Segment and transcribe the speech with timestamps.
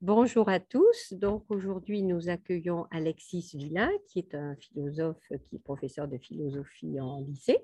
[0.00, 1.12] Bonjour à tous.
[1.12, 7.00] Donc aujourd'hui, nous accueillons Alexis Villain, qui est un philosophe qui est professeur de philosophie
[7.00, 7.58] en lycée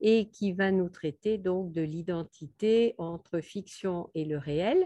[0.00, 4.84] et qui va nous traiter donc de l'identité entre fiction et le réel.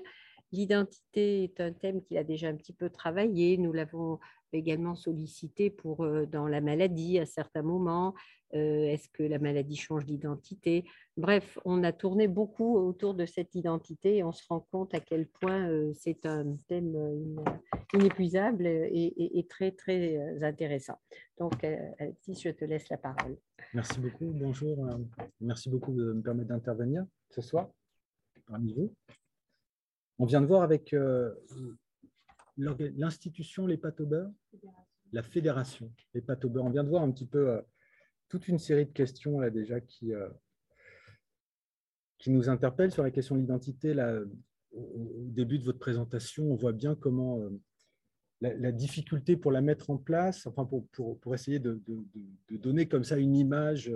[0.53, 3.57] L'identité est un thème qu'il a déjà un petit peu travaillé.
[3.57, 4.21] Nous l'avons
[4.53, 8.15] également sollicité pour euh, dans la maladie à certains moments.
[8.55, 10.85] Euh, est-ce que la maladie change d'identité?
[11.17, 15.01] Bref, on a tourné beaucoup autour de cette identité et on se rend compte à
[15.01, 16.97] quel point euh, c'est un thème
[17.93, 20.99] inépuisable et, très, très intéressant.
[21.39, 21.65] Donc,
[21.99, 23.37] Alexis, je te laisse la parole.
[23.75, 24.27] Merci beaucoup.
[24.27, 24.89] Bonjour.
[25.41, 27.69] Merci beaucoup de me permettre d'intervenir ce soir
[28.47, 28.93] parmi vous.
[30.19, 30.95] On vient de voir avec
[32.57, 34.03] l'institution Les Pâtes
[35.13, 37.63] la fédération Les Pâtes On vient de voir un petit peu euh,
[38.29, 40.29] toute une série de questions là déjà qui, euh,
[42.27, 43.95] nous interpellent sur la question de l'identité.
[44.73, 47.51] Au début de votre présentation, on voit bien comment euh,
[48.41, 52.87] la, difficulté pour la mettre en place, enfin pour, pour, pour essayer de, de, donner
[52.87, 53.91] comme ça une image,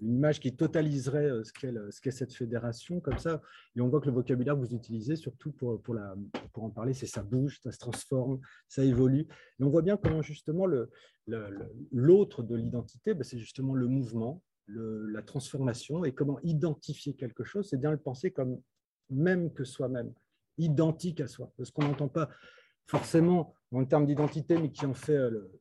[0.00, 3.40] une image qui totaliserait euh, ce qu'est cette fédération, comme ça.
[3.76, 6.16] Et on voit que le vocabulaire que vous utilisez, surtout pour, pour, la,
[6.52, 9.28] pour en parler, c'est ça bouge, ça se transforme, ça évolue.
[9.60, 10.66] Et on voit bien comment justement
[11.92, 17.44] l'autre de l'identité, ben, c'est justement le mouvement, le, la transformation, et comment identifier quelque
[17.44, 18.60] chose, c'est bien le penser comme
[19.10, 20.12] même que soi-même,
[20.58, 21.52] identique à soi.
[21.56, 22.28] Parce qu'on n'entend pas
[22.86, 25.60] forcément en termes d'identité, mais qui en fait euh, le,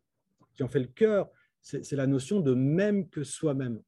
[0.55, 1.29] qui en fait le cœur,
[1.61, 3.81] c'est la notion de même que soi-même.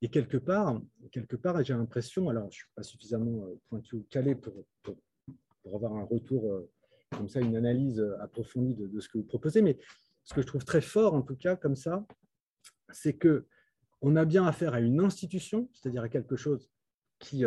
[0.00, 3.96] Et quelque part, quelque part j'ai l'impression, alors je ne suis pas suffisamment euh, pointu
[3.96, 4.96] ou calé pour, pour,
[5.74, 6.70] avoir un retour euh,
[7.10, 9.76] comme ça, une analyse approfondie de, ce que vous proposez, mais
[10.24, 12.06] ce que je trouve très fort, en tout cas, comme ça,
[12.90, 13.46] c'est que
[14.00, 16.70] on a bien affaire à une institution, c'est-à-dire à quelque chose
[17.18, 17.44] qui,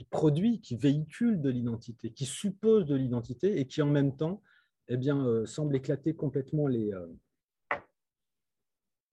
[0.00, 4.42] qui produit, qui véhicule de l'identité, qui suppose de l'identité et qui en même temps
[4.88, 7.06] eh bien, euh, semble éclater complètement euh,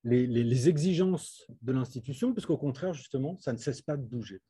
[0.05, 4.41] les, les, exigences de l'institution, puisqu'au contraire, justement, ça ne cesse pas de bouger.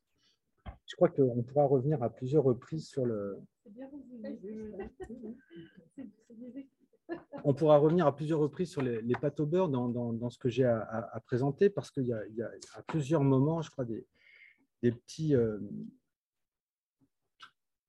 [0.86, 3.40] Je crois qu'on pourra revenir à plusieurs reprises sur le...
[7.42, 10.38] On pourra revenir à plusieurs reprises sur les, les pâtes au beurre dans, dans, ce
[10.38, 14.06] que j'ai à, présenter, parce qu'il y, y, a à plusieurs moments, je crois, des,
[14.82, 15.58] des petits, euh,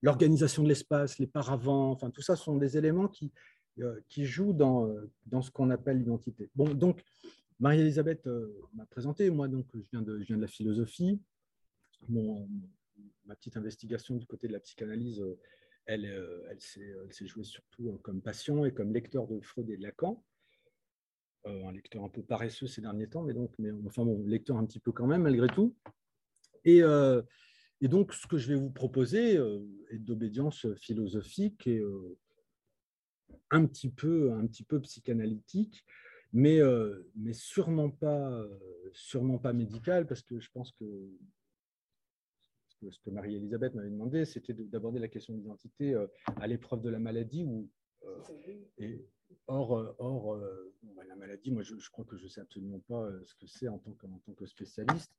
[0.02, 3.32] l'organisation de l'espace, les paravents, enfin, tout ça sont des éléments qui,
[3.80, 6.50] euh, qui jouent dans, euh, dans ce qu'on appelle l'identité.
[6.56, 7.04] Bon, donc,
[7.60, 11.20] Marie-Elisabeth euh, m'a présenté, moi, donc, je viens de, je viens de la philosophie.
[12.08, 12.48] Mon,
[13.26, 15.24] ma petite investigation du côté de la psychanalyse,
[15.86, 16.06] elle,
[16.50, 20.24] elle s'est jouée surtout comme patient et comme lecteur de Freud et de Lacan.
[21.46, 24.66] un lecteur un peu paresseux ces derniers temps, mais donc, mais, enfin bon, lecteur un
[24.66, 25.76] petit peu quand même, malgré tout.
[26.64, 26.82] Et,
[27.82, 32.18] et donc, ce que je vais vous proposer euh, est d'obédience philosophique et euh,
[33.52, 35.86] un petit peu, un petit peu psychanalytique,
[36.34, 38.46] mais, euh, mais sûrement pas,
[38.92, 40.86] sûrement pas médicale, parce que je pense que
[42.90, 45.96] ce que Marie-Elisabeth m'avait demandé, c'était d'aborder la question de l'identité
[46.38, 47.46] à l'épreuve de la maladie.
[48.78, 49.06] Et,
[49.48, 50.40] or, or
[50.84, 53.68] bah, la maladie, moi, je, crois que je ne sais absolument pas ce que c'est
[53.68, 55.14] en en tant que spécialiste.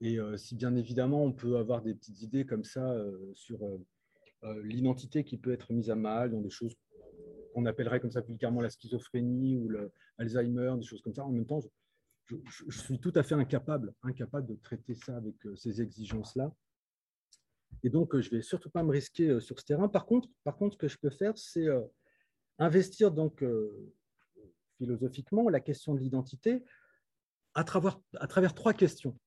[0.00, 3.58] Et euh, si bien évidemment on peut avoir des petites idées comme ça euh, sur
[3.64, 6.74] euh, l'identité qui peut être mise à mal dans des choses
[7.54, 9.70] qu'on appellerait comme ça vulgairement la schizophrénie ou
[10.18, 11.60] l'Alzheimer, des choses comme ça, en même temps,
[12.26, 12.36] je,
[12.70, 16.54] suis tout à fait incapable, incapable de traiter ça avec ces exigences-là.
[17.82, 19.88] Et donc, je ne vais surtout pas me risquer sur ce terrain.
[19.88, 21.66] Par contre, par contre ce que je peux faire, c'est
[22.58, 23.42] investir donc
[24.76, 26.62] philosophiquement la question de l'identité
[27.54, 29.18] à travers, à travers trois questions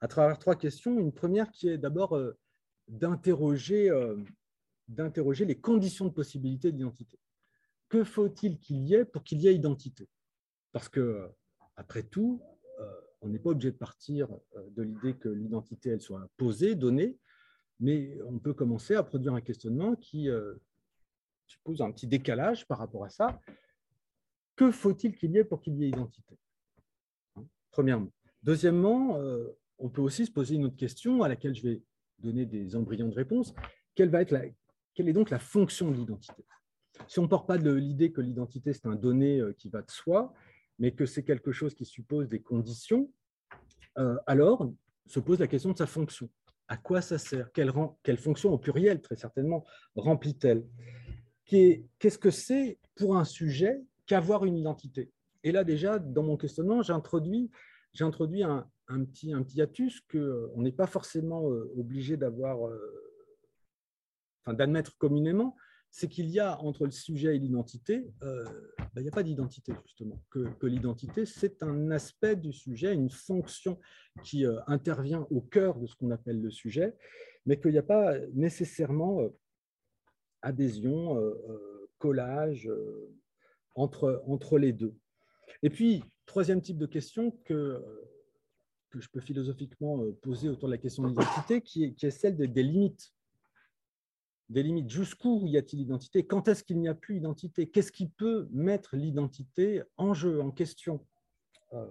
[0.00, 0.98] à travers trois questions.
[0.98, 2.36] Une première qui est d'abord euh,
[2.88, 4.16] d'interroger euh,
[4.88, 7.18] d'interroger les conditions de possibilité d'identité.
[7.88, 10.08] Que faut-il qu'il y ait pour qu'il y ait identité?
[10.70, 11.28] Parce que, euh,
[11.76, 12.42] après tout,
[13.22, 14.28] on n'est pas obligé de partir
[14.70, 17.18] de l'idée que l'identité elle soit posée, donnée,
[17.80, 20.28] mais on peut commencer à produire un questionnement qui
[21.46, 23.40] suppose un petit décalage par rapport à ça.
[24.54, 26.38] Que faut-il qu'il y ait pour qu'il y ait identité?
[27.36, 28.12] Hein, Premièrement.
[28.42, 29.18] Deuxièmement,
[29.78, 31.82] on peut aussi se poser une autre question à laquelle je vais
[32.18, 33.54] donner des embryons de réponse.
[33.94, 34.42] Quelle, va être la,
[34.94, 36.44] quelle est donc la fonction de l'identité?
[37.08, 39.82] Si on ne part pas de l'idée que l'identité, c'est un donné euh, qui va
[39.82, 40.32] de soi,
[40.78, 43.10] mais que c'est quelque chose qui suppose des conditions,
[43.98, 44.72] euh, alors
[45.06, 46.28] se pose la question de sa fonction.
[46.68, 47.52] À quoi ça sert?
[47.52, 49.64] Quelle, fonction, au pluriel très certainement,
[49.94, 50.66] remplit-elle?
[51.44, 55.12] Qu'est-ce que c'est pour un sujet qu'avoir une identité?
[55.44, 57.50] Et là déjà, dans mon questionnement, j'ai introduit,
[58.00, 59.62] introduit un, un petit, un petit
[60.10, 62.78] qu'on n'est pas forcément euh, obligé d'avoir, euh,
[64.46, 65.56] d'admettre communément,
[65.96, 68.44] c'est qu'il y a entre le sujet et l'identité, euh,
[68.78, 73.08] ben, il n'y a pas d'identité justement, que, l'identité, c'est un aspect du sujet, une
[73.08, 73.80] fonction
[74.22, 76.94] qui euh, intervient au cœur de ce qu'on appelle le sujet,
[77.46, 79.30] mais qu'il n'y a pas nécessairement euh,
[80.42, 81.18] adhésion,
[81.98, 82.70] collage
[83.74, 84.94] entre, entre les deux.
[85.62, 87.82] Et puis, troisième type de question que,
[88.98, 92.62] que je peux philosophiquement poser autour de la question de l'identité, qui est, celle des
[92.62, 93.12] limites.
[94.48, 94.90] Des limites.
[94.90, 96.26] Jusqu'où y a-t-il identité?
[96.26, 97.68] Quand est-ce qu'il n'y a plus identité?
[97.68, 101.04] Qu'est-ce qui peut mettre l'identité en jeu, en question?
[101.72, 101.86] Euh,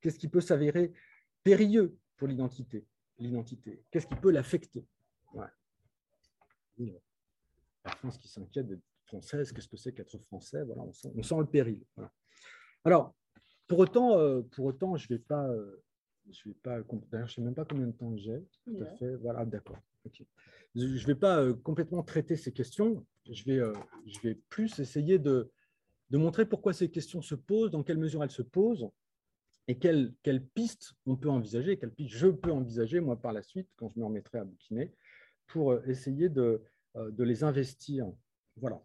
[0.00, 0.92] Qu'est-ce qui peut s'avérer
[1.44, 2.86] périlleux pour l'identité?
[3.18, 3.84] L'identité.
[3.90, 4.84] Qu'est-ce qui peut l'affecter?
[7.84, 10.62] La France qui s'inquiète d'être française, qu'est-ce que c'est qu'être français?
[10.64, 11.84] Voilà, on, sent, le péril.
[12.84, 13.14] Alors,
[13.68, 15.48] pour autant, euh, pour autant je ne vais pas...
[16.30, 18.42] Je vais pas, je ne sais même pas combien de temps j'ai.
[18.64, 19.16] Tout à fait.
[19.16, 19.78] Voilà, d'accord.
[20.74, 23.04] Je ne vais pas euh, complètement traiter ces questions.
[23.30, 23.74] Je vais, euh,
[24.06, 25.50] je vais plus essayer de,
[26.10, 28.88] de, montrer pourquoi ces questions se posent, dans quelle mesure elles se posent,
[29.68, 30.14] et quelles,
[30.54, 33.98] pistes on peut envisager, quelles pistes je peux envisager, moi, par la suite, quand je
[33.98, 34.92] me remettrai à bouquiner,
[35.46, 36.62] pour euh, essayer de,
[36.94, 38.10] de les investir.
[38.56, 38.82] Voilà.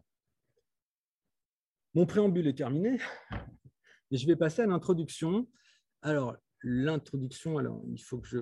[1.94, 3.00] Mon préambule est terminé,
[4.12, 5.48] et je vais passer à l'introduction.
[6.02, 8.40] Alors, l'introduction, alors il faut que je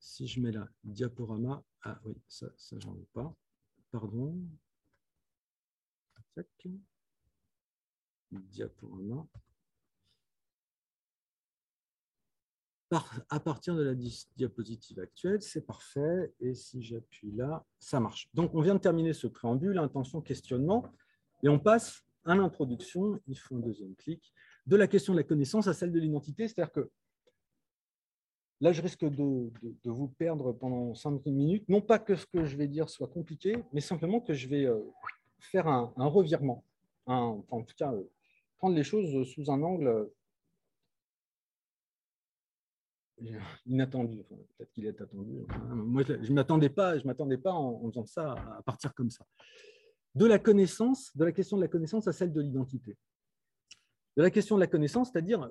[0.00, 3.34] si je mets là diaporama, ah oui, ça, ça j'en veux pas.
[3.90, 4.34] Pardon.
[8.30, 9.26] Diaporama.
[13.28, 16.34] à partir de la diapositive actuelle, c'est parfait.
[16.40, 18.28] Et si j'appuie là, ça marche.
[18.34, 20.92] Donc, on vient de terminer ce préambule, intention, questionnement.
[21.44, 24.32] Et on passe à l'introduction, il faut un deuxième clic,
[24.66, 26.48] de la question de la connaissance à celle de l'identité.
[26.48, 26.90] C'est-à-dire que
[28.60, 29.50] Là, je risque de,
[29.84, 31.66] vous perdre pendant cinq minutes.
[31.68, 34.66] Non pas que ce que je vais dire soit compliqué, mais simplement que je vais
[34.66, 34.78] euh,
[35.38, 36.62] faire un, revirement.
[37.06, 38.02] en tout cas, euh,
[38.58, 40.12] prendre les choses sous un angle
[43.22, 44.22] euh, inattendu.
[44.24, 45.46] Peut-être qu'il est attendu.
[45.70, 49.24] Moi, je ne m'attendais pas, je m'attendais pas en, faisant ça à partir comme ça.
[50.14, 52.96] De la connaissance, de la question de la connaissance à celle de l'identité.
[54.16, 55.50] De la question de la connaissance, c'est-à-dire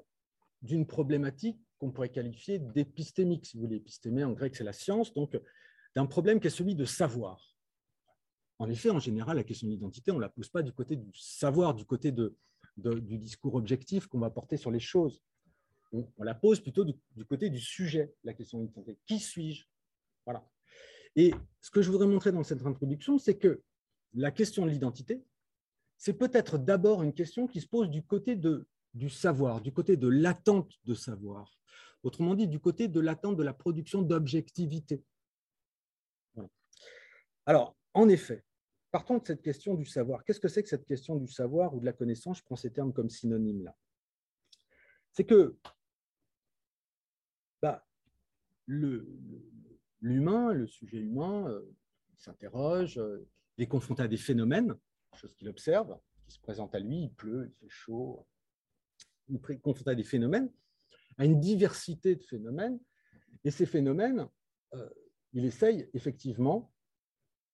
[0.61, 3.77] d'une problématique qu'on pourrait qualifier d'épistémique, si vous voulez.
[3.77, 5.39] Épistémé en grec, c'est la science, donc
[5.95, 7.55] d'un problème qui est celui de savoir.
[8.59, 10.97] En effet, en général, la question de l'identité, on ne la pose pas du côté
[10.97, 12.37] du savoir, du côté de,
[12.75, 15.23] du discours objectif qu'on va porter sur les choses.
[15.91, 16.93] On, la pose plutôt du,
[17.25, 18.99] côté du sujet, la question de l'identité.
[19.05, 19.65] Qui suis-je?
[20.25, 20.47] Voilà.
[21.15, 23.63] Et ce que je voudrais montrer dans cette introduction, c'est que
[24.13, 25.23] la question de l'identité,
[25.97, 29.97] c'est peut-être d'abord une question qui se pose du côté de, du savoir, du côté
[29.97, 31.59] de l'attente de savoir.
[32.03, 35.03] Autrement dit, du côté de l'attente de la production d'objectivité.
[37.45, 38.43] Alors, en effet,
[38.91, 40.23] partons de cette question du savoir.
[40.23, 42.39] Qu'est-ce que c'est que cette question du savoir ou de la connaissance?
[42.39, 43.75] Je prends ces termes comme synonymes là.
[45.11, 45.57] C'est que
[47.61, 47.85] bah,
[48.67, 51.75] l'humain, le, sujet humain, euh,
[52.17, 53.27] s'interroge, euh,
[53.57, 54.75] il est confronté à des phénomènes,
[55.15, 58.25] choses qu'il observe, qui se présentent à lui, il pleut, il fait chaud,
[59.29, 60.51] il est confronté à des phénomènes,
[61.17, 62.79] à une diversité de phénomènes.
[63.43, 64.27] Et ces phénomènes,
[64.73, 64.89] euh,
[65.33, 66.73] il essaye effectivement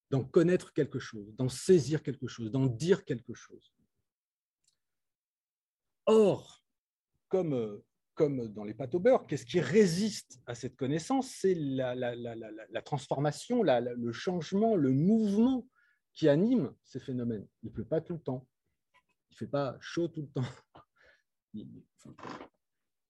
[0.10, 3.74] d'en connaître quelque chose, d'en saisir quelque chose, d'en dire quelque chose.
[6.06, 6.64] Or,
[7.28, 11.30] comme, euh, dans les pâtes au beurre, qu'est-ce qui résiste à cette connaissance?
[11.30, 15.68] C'est la, transformation, le changement, le mouvement
[16.14, 17.48] qui anime ces phénomènes.
[17.64, 18.48] Il ne pleut pas tout le temps,
[19.30, 20.48] il ne fait pas chaud tout le temps,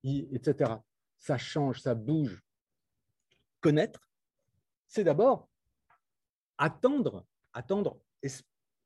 [0.04, 0.74] etc.
[1.18, 2.42] Ça change, ça bouge.
[3.62, 4.08] Connaître,
[4.88, 5.50] c'est d'abord
[6.58, 8.00] attendre, attendre,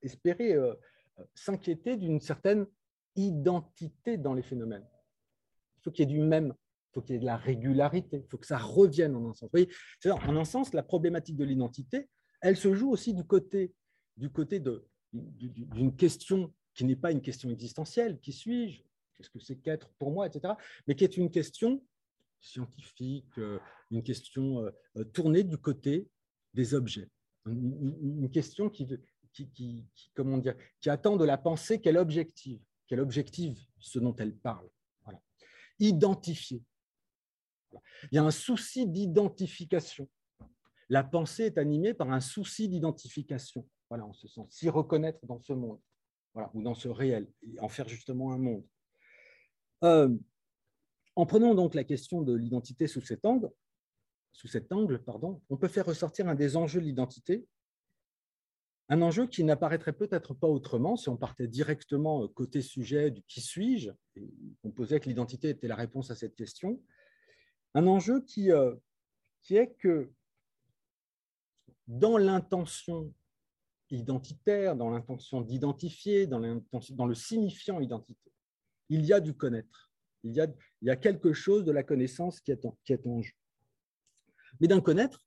[0.02, 0.74] espérer euh,
[1.34, 2.66] s'inquiéter d'une certaine
[3.16, 4.88] identité dans les phénomènes.
[5.78, 8.18] Il faut qu'il y ait du même, il faut qu'il y ait de la régularité,
[8.26, 9.50] il faut que ça revienne en un sens.
[9.54, 9.70] Vous voyez,
[10.06, 12.10] en un sens, la problématique de l'identité,
[12.42, 13.74] elle se joue aussi du côté
[14.16, 18.84] d'une question qui n'est pas une question existentielle, qui suis-je?
[19.20, 20.54] Qu'est-ce que c'est qu'être pour moi, etc.,
[20.88, 21.84] mais qui est une question
[22.40, 23.60] scientifique, euh,
[23.92, 26.10] une question euh, euh, tournée du côté
[26.54, 27.10] des objets,
[27.46, 28.88] une question qui,
[29.34, 34.36] qui, comment dire, qui attend de la pensée qu'elle objective, qu'elle objective ce dont elle
[34.36, 34.70] parle.
[35.04, 35.22] Voilà.
[35.80, 36.64] Identifier.
[38.12, 40.10] Il y a un souci d'identification.
[40.88, 43.68] La pensée est animée par un souci d'identification.
[43.90, 45.80] Voilà, en ce sens, s'y reconnaître dans ce monde,
[46.34, 48.66] voilà, ou dans ce réel, et en faire justement un monde.
[49.84, 50.16] Euh,
[51.16, 53.52] en prenant donc la question de l'identité sous cet angle,
[54.32, 57.46] sous cet on peut faire ressortir un des enjeux de l'identité
[58.88, 63.42] Un enjeu qui n'apparaîtrait peut-être pas autrement si on partait directement côté sujet du qui
[63.42, 64.30] suis-je, et
[64.64, 66.82] on posait que l'identité était la réponse à cette question.
[67.74, 68.50] Un enjeu qui,
[69.42, 70.12] qui est que
[71.88, 73.12] dans l'intention
[73.90, 78.32] identitaire, dans l'intention d'identifier, dans, le signifiant identité,
[78.90, 79.92] il y a du connaître.
[80.24, 83.34] Il y a, quelque chose de la connaissance qui est en, jeu.
[84.60, 85.26] Mais d'un connaître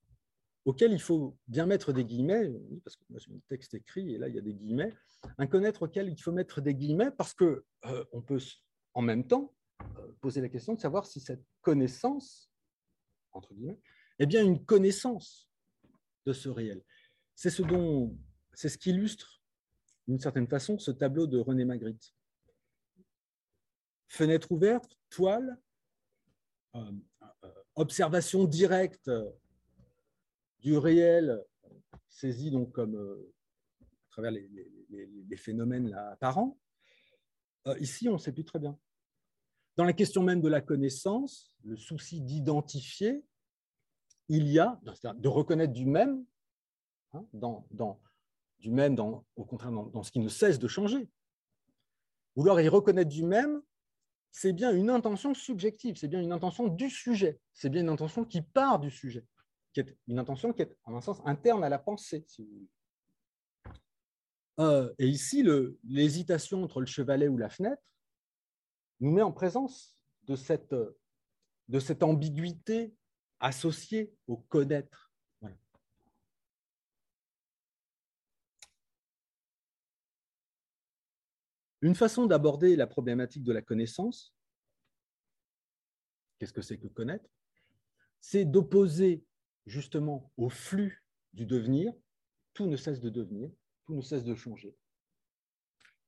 [0.65, 2.53] auquel il faut bien mettre des guillemets,
[2.85, 4.93] parce que moi j'ai un texte écrit et là il y a des guillemets,
[5.39, 8.41] un connaître auquel il faut mettre des guillemets parce qu'on euh, on peut
[8.95, 9.55] en même temps
[9.99, 12.51] euh, poser la question de savoir si cette connaissance,
[13.33, 13.81] entre guillemets,
[14.19, 15.49] est bien une connaissance
[16.27, 16.83] de ce réel.
[17.35, 18.17] C'est ce dont,
[18.53, 19.43] c'est ce qui illustre
[20.07, 22.15] d'une certaine façon ce tableau de René Magritte.
[24.13, 25.59] Fenêtre ouverte, toile,
[26.75, 26.93] euh,
[27.77, 29.11] observation directe
[30.59, 31.43] du réel
[32.11, 33.33] saisi donc comme euh,
[33.81, 36.59] à travers les, phénomènes apparents.
[37.67, 38.79] Euh, ici, on ne sait plus très bien.
[39.77, 43.25] Dans la question même de la connaissance, le souci d'identifier,
[44.29, 44.79] il y a,
[45.17, 46.23] de reconnaître du même,
[47.15, 47.67] hein, dans,
[48.59, 51.09] du même dans, au contraire dans, ce qui ne cesse de changer.
[52.37, 53.63] Vouloir y reconnaître du même,
[54.33, 58.25] c'est bien une intention subjective, c'est bien une intention du sujet, c'est bien une intention
[58.25, 59.25] qui part du sujet
[59.73, 62.27] qui est une intention qui est, en un sens, interne à la pensée.
[64.61, 65.45] Euh, et ici,
[65.85, 67.83] l'hésitation entre le chevalet ou la fenêtre
[69.01, 70.75] nous met en présence de cette,
[71.69, 72.95] de cette ambiguïté
[73.41, 75.12] associée au connaître.
[81.83, 84.33] Une façon d'aborder la problématique de la connaissance,
[86.39, 87.29] qu'est-ce que c'est que connaître
[88.21, 89.25] C'est d'opposer
[89.67, 91.93] justement au flux du devenir,
[92.55, 93.51] tout ne cesse de devenir,
[93.85, 94.77] tout ne cesse de changer.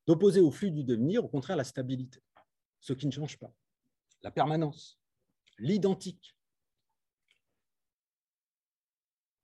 [0.06, 2.22] D'opposer au flux du devenir, au contraire, la stabilité,
[2.78, 3.52] ce qui ne change pas,
[4.22, 5.00] la permanence,
[5.58, 6.36] l'identique.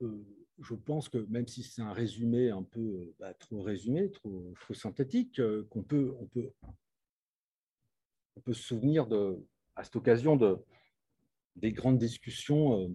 [0.03, 4.11] Euh, je pense que même si c'est un résumé un peu euh, bah, trop résumé,
[4.11, 6.51] trop, synthétique, euh, qu'on peut, on peut,
[8.37, 9.39] on peut se souvenir de,
[9.75, 10.59] à cette occasion de,
[11.57, 12.91] des grandes discussions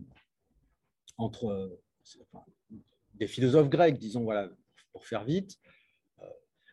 [1.18, 1.84] entre euh,
[3.16, 4.50] des philosophes grecs, disons, voilà,
[4.92, 5.60] pour faire vite,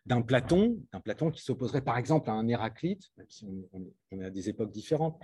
[0.05, 4.25] d'un Platon, d'un Platon qui s'opposerait par exemple à un Héraclite, même si on, est
[4.25, 5.19] à des époques différentes,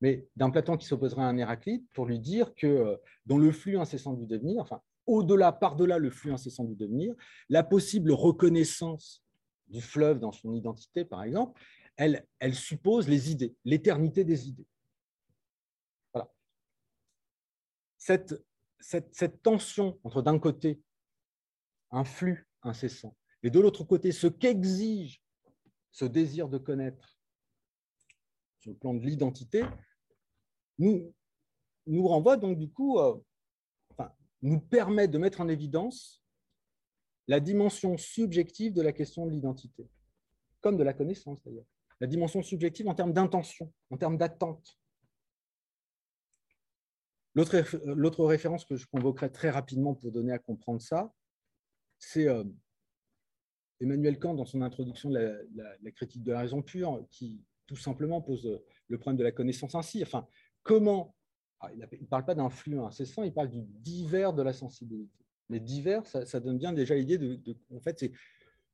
[0.00, 3.50] mais d'un Platon qui s'opposerait à un Héraclite pour lui dire que euh, dans le
[3.50, 7.14] flux incessant du devenir, enfin, au-delà, par-delà le flux incessant du devenir,
[7.48, 9.24] la possible reconnaissance
[9.68, 11.60] du fleuve dans son identité, par exemple,
[11.96, 14.66] elle, elle suppose les idées, l'éternité des idées.
[16.12, 16.30] Voilà.
[17.96, 18.34] Cette
[18.80, 20.80] cette, tension entre d'un côté
[21.90, 25.22] un flux incessant et de l'autre côté ce qu'exige
[25.90, 27.18] ce désir de connaître
[28.58, 29.64] sur le plan de l'identité,
[30.78, 31.12] nous,
[31.86, 33.16] nous renvoie donc du coup, euh,
[34.42, 36.22] nous permet de mettre en évidence
[37.26, 39.88] la dimension subjective de la question de l'identité,
[40.60, 41.66] comme de la connaissance d'ailleurs.
[42.00, 44.78] La dimension subjective en termes d'intention, en termes d'attente.
[47.34, 51.12] L'autre référence que je convoquerai très rapidement pour donner à comprendre ça,
[51.98, 52.44] c'est euh,
[53.80, 58.20] Emmanuel Kant dans son introduction de la, critique de la raison pure, qui tout simplement
[58.20, 60.02] pose le problème de la connaissance ainsi.
[60.68, 61.16] Comment
[61.60, 65.24] ah, Il ne parle pas d'un flux incessant, il parle du divers de la sensibilité.
[65.48, 68.12] Mais divers, ça, donne bien déjà l'idée de, En fait, c'est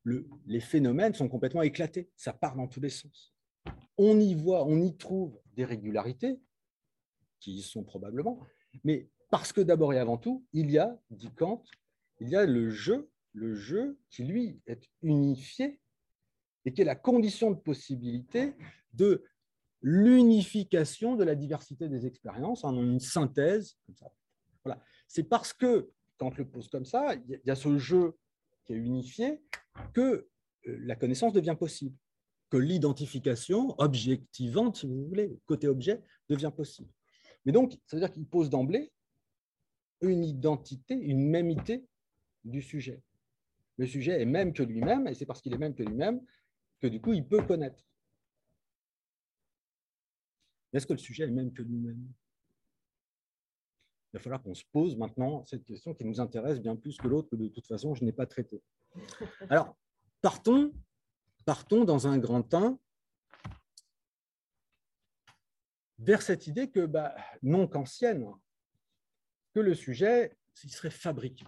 [0.03, 3.33] le, les phénomènes sont complètement éclatés, ça part dans tous les sens.
[3.97, 6.37] On y voit, on y trouve des régularités,
[7.39, 8.41] qui y sont probablement,
[8.83, 11.63] mais parce que d'abord et avant tout, il y a, dit Kant,
[12.19, 15.79] il y a le jeu, le jeu qui lui est unifié
[16.65, 18.53] et qui est la condition de possibilité
[18.93, 19.23] de
[19.87, 23.77] l'unification de la diversité des expériences en une synthèse.
[24.63, 24.81] Voilà.
[25.07, 28.17] C'est parce que, quand le pose comme ça, il y a ce jeu
[28.65, 29.43] qui est unifié
[29.93, 30.27] que euh,
[30.65, 31.95] la connaissance devient possible,
[32.49, 36.89] que l'identification objectivante, si vous voulez, côté objet, devient possible.
[37.45, 38.91] Mais donc, ça veut dire qu'il pose d'emblée
[40.01, 41.85] une identité, une mémité
[42.43, 43.03] du sujet.
[43.77, 46.21] Le sujet est même que lui-même, et c'est parce qu'il est même que lui-même
[46.81, 47.85] que du coup, il peut connaître.
[50.75, 52.05] Est-ce que le sujet est même que lui-même
[54.11, 57.07] Il va falloir qu'on se pose maintenant cette question qui nous intéresse bien plus que
[57.07, 58.61] l'autre, que de toute façon, je n'ai pas traité.
[59.49, 59.77] Alors,
[60.21, 60.73] partons,
[61.45, 62.81] partons dans un grand temps
[65.97, 68.27] vers cette idée que, bah, non qu'ancienne,
[69.53, 71.45] que le sujet il serait fabriqué.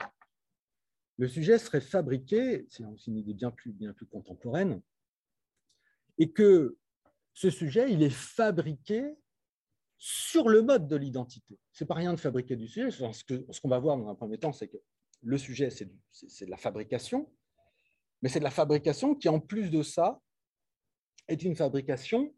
[1.17, 4.81] le sujet serait fabriqué, c'est une idée bien plus, bien plus contemporaine,
[6.17, 6.77] et que
[7.38, 9.15] ce sujet, il est fabriqué
[10.00, 11.60] sur le mode de l'identité.
[11.72, 12.89] Ce n'est pas rien de fabriquer du sujet.
[12.89, 14.77] Ce qu'on va voir dans un premier temps, c'est que
[15.22, 17.32] le sujet, c'est de la fabrication,
[18.24, 20.20] mais c'est de la fabrication qui, en plus de ça,
[21.27, 22.36] est une fabrication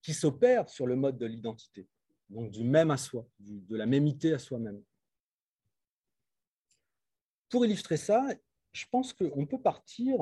[0.00, 1.90] qui s'opère sur le mode de l'identité,
[2.30, 4.82] donc du même à soi, de la mémité à soi-même.
[7.50, 8.26] Pour illustrer ça,
[8.72, 10.16] je pense qu'on peut partir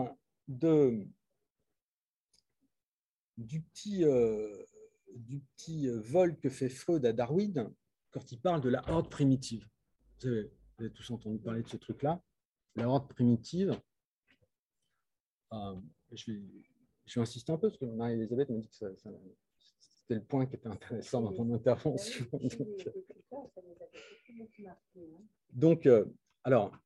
[0.49, 1.07] de,
[3.39, 4.65] du, petit, euh,
[5.15, 7.73] du petit vol que fait Freud à Darwin
[8.11, 9.67] quand il parle de la horde primitive.
[10.21, 12.21] Vous avez, tous entendu parler de ce truc-là.
[12.75, 13.81] La horde primitive,
[15.53, 15.75] euh,
[16.13, 16.41] je, vais,
[17.07, 20.47] je, vais, insister un peu parce que Marie-Elisabeth m'a dit que ça, c'était le point
[20.47, 22.27] qui était intéressant dans mon intervention.
[25.53, 26.05] Donc, euh,
[26.45, 26.77] alors,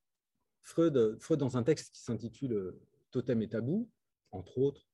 [0.62, 2.74] Freud, Freud, dans un texte qui s'intitule
[3.10, 3.90] Totem et tabou,
[4.30, 4.91] entre autres,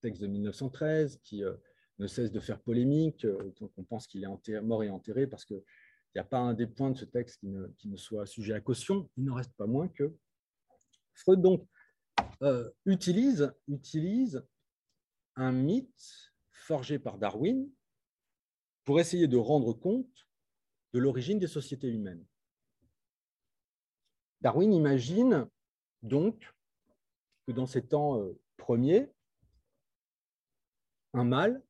[0.00, 1.54] texte de 1913, qui euh,
[1.98, 5.62] ne cesse de faire polémique, euh, on pense qu'il est mort et enterré parce qu'il
[6.14, 7.40] n'y a pas un des points de ce texte
[7.78, 9.08] qui ne, soit sujet à caution.
[9.16, 10.14] Il n'en reste pas moins que
[11.14, 11.66] Freud donc
[12.42, 14.44] euh, utilise, utilise
[15.36, 17.70] un mythe forgé par Darwin
[18.84, 20.28] pour essayer de rendre compte
[20.92, 22.24] de l'origine des sociétés humaines.
[24.40, 25.46] Darwin imagine
[26.02, 26.52] donc
[27.46, 28.26] que dans ces temps
[28.56, 29.12] premiers,
[31.12, 31.62] un mâle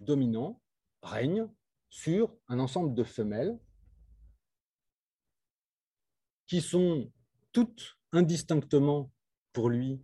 [0.00, 0.60] dominant
[1.02, 1.48] règne
[1.90, 3.58] sur un ensemble de femelles
[6.46, 7.10] qui sont
[7.52, 9.12] toutes indistinctement
[9.52, 10.02] pour lui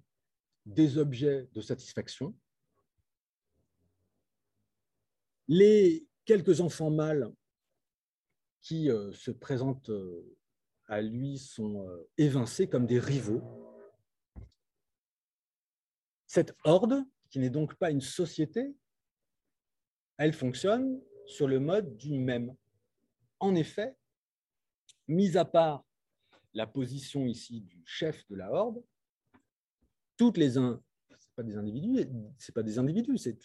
[0.66, 2.34] des objets de satisfaction.
[5.48, 7.32] Les quelques enfants mâles
[8.60, 10.36] qui euh, se présentent euh,
[10.86, 13.42] à lui sont euh, évincés comme des rivaux.
[16.26, 18.74] Cette horde, qui n'est donc pas une société,
[20.16, 22.54] elle fonctionne sur le mode du même.
[23.40, 23.96] En effet,
[25.08, 25.84] mis à part
[26.52, 28.82] la position ici du chef de la horde,
[30.16, 32.06] toutes les c'est pas des individus,
[32.38, 33.38] c'est pas des individus, c'est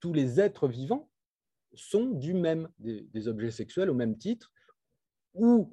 [0.00, 1.10] tous les êtres vivants
[1.74, 4.52] sont du même, des, objets sexuels au même titre,
[5.34, 5.72] ou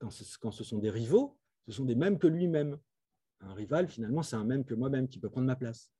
[0.00, 2.78] quand ce sont des rivaux, ce sont des mêmes que lui-même.
[3.40, 5.90] Un rival, finalement, c'est un même que moi-même qui peut prendre ma place.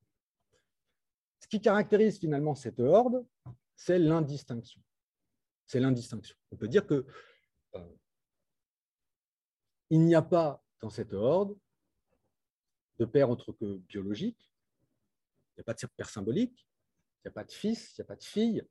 [1.44, 3.22] Ce qui caractérise finalement cette horde,
[3.76, 4.80] c'est l'indistinction.
[5.66, 6.34] C'est l'indistinction.
[6.50, 7.04] On peut dire que
[7.74, 7.96] euh,
[9.90, 11.54] il n'y a pas dans cette horde
[12.98, 14.50] de père autre que biologique,
[15.50, 16.66] il n'y a pas de père symbolique,
[17.18, 18.66] il n'y a pas de fils, il n'y a pas de fille,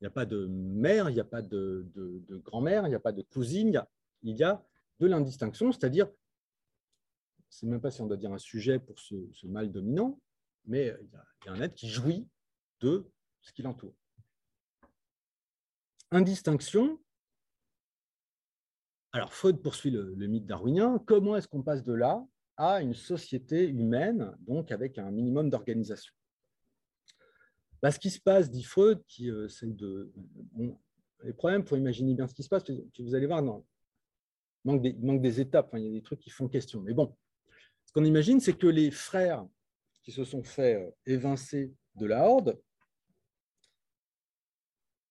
[0.00, 1.86] il n'y a pas de mère, il n'y a pas de,
[2.42, 3.84] grand-mère, il n'y a pas de cousine,
[4.22, 4.64] il y a,
[4.98, 6.10] de l'indistinction, c'est-à-dire,
[7.50, 10.18] c'est même pas si on doit dire un sujet pour ce, ce mal dominant,
[10.68, 11.08] mais il
[11.46, 12.28] y, a, un être qui jouit
[12.80, 13.94] de ce qui l'entoure.
[16.10, 17.00] Indistinction.
[19.12, 21.02] Alors, Freud poursuit le, mythe darwinien.
[21.06, 22.24] Comment est-ce qu'on passe de là
[22.56, 26.12] à une société humaine, donc avec un minimum d'organisation?
[27.82, 30.12] Bah, Ce qui se passe, dit Freud, qui euh, de.
[31.24, 32.64] les problèmes, pour imaginer bien ce qui se passe,
[32.98, 33.64] vous allez voir, non,
[34.64, 36.82] il manque des, manque des étapes, il y a des trucs qui font question.
[36.82, 37.16] Mais bon,
[37.86, 39.46] ce qu'on imagine, c'est que les frères
[40.08, 42.58] qui se sont fait euh, évincer de la horde,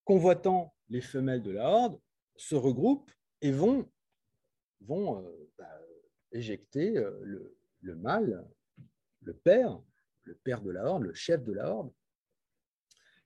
[0.04, 2.02] convoitant les femelles de la horde,
[2.36, 3.88] se regroupent et vont,
[4.82, 5.70] vont euh, bah,
[6.32, 8.44] éjecter euh, le, le, mâle,
[9.22, 9.80] le père,
[10.24, 11.94] le père de la horde, le chef de la horde,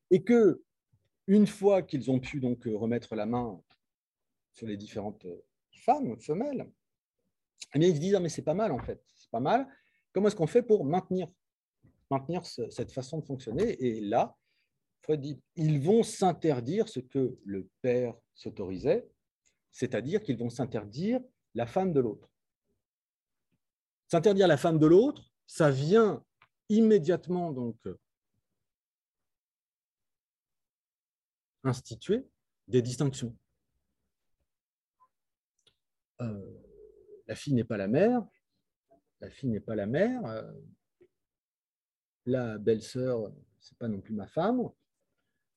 [0.10, 0.62] et que
[1.27, 3.63] une fois qu'ils ont pu donc remettre la main
[4.51, 5.25] sur les différentes
[5.71, 6.69] femmes, femelles,
[7.73, 9.73] eh bien, ils se disent ah, mais c'est pas mal en fait, c'est pas mal.
[10.12, 11.31] Comment est-ce qu'on fait pour maintenir
[12.12, 13.84] maintenir cette façon de fonctionner.
[13.84, 14.38] Et là,
[15.17, 19.10] dit, ils vont s'interdire ce que le père s'autorisait,
[19.71, 21.19] c'est-à-dire qu'ils vont s'interdire
[21.56, 22.30] la femme de l'autre.
[24.08, 26.24] S'interdire la femme de l'autre, ça vient
[26.69, 27.78] immédiatement donc
[31.63, 32.28] instituer
[32.67, 33.36] des distinctions.
[36.21, 36.62] Euh,
[37.28, 38.21] la fille n'est pas la mère,
[39.19, 40.52] la fille n'est pas la mère, euh,
[42.25, 44.69] la belle-sœur, c'est pas non plus ma femme.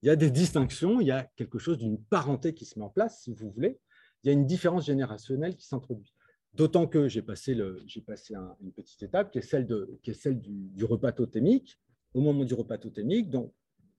[0.03, 2.85] Il y a des distinctions, il y a quelque chose d'une parenté qui se met
[2.85, 3.81] en place, si vous voulez.
[4.23, 6.13] Il y a une différence générationnelle qui s'introduit.
[6.53, 11.81] D'autant que j'ai passé, une petite étape qui est celle, du, repas totémique.
[12.13, 13.53] Au moment du repas totémique, donc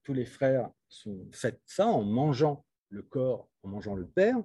[0.04, 1.28] tous les frères sont
[1.66, 4.38] ça en mangeant le corps en mangeant le père.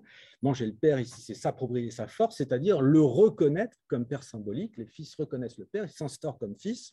[0.42, 4.76] Manger le père, ici, c'est s'approprier sa force, c'est-à-dire le reconnaître comme père symbolique.
[4.76, 6.92] Les fils reconnaissent le père, ils s'instaurent comme fils.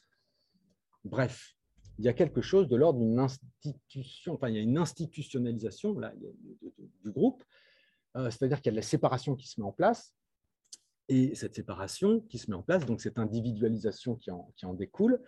[1.08, 1.56] Bref,
[2.00, 5.98] il y a quelque chose de l'ordre d'une institution, enfin, il y a une institutionnalisation
[5.98, 6.13] là,
[7.04, 7.43] du groupe,
[8.15, 10.13] euh, c'est-à-dire qu'il y a de la séparation qui se met en place.
[11.10, 14.74] Et cette séparation qui se met en place, donc cette individualisation qui en, qui en
[14.74, 15.22] découle,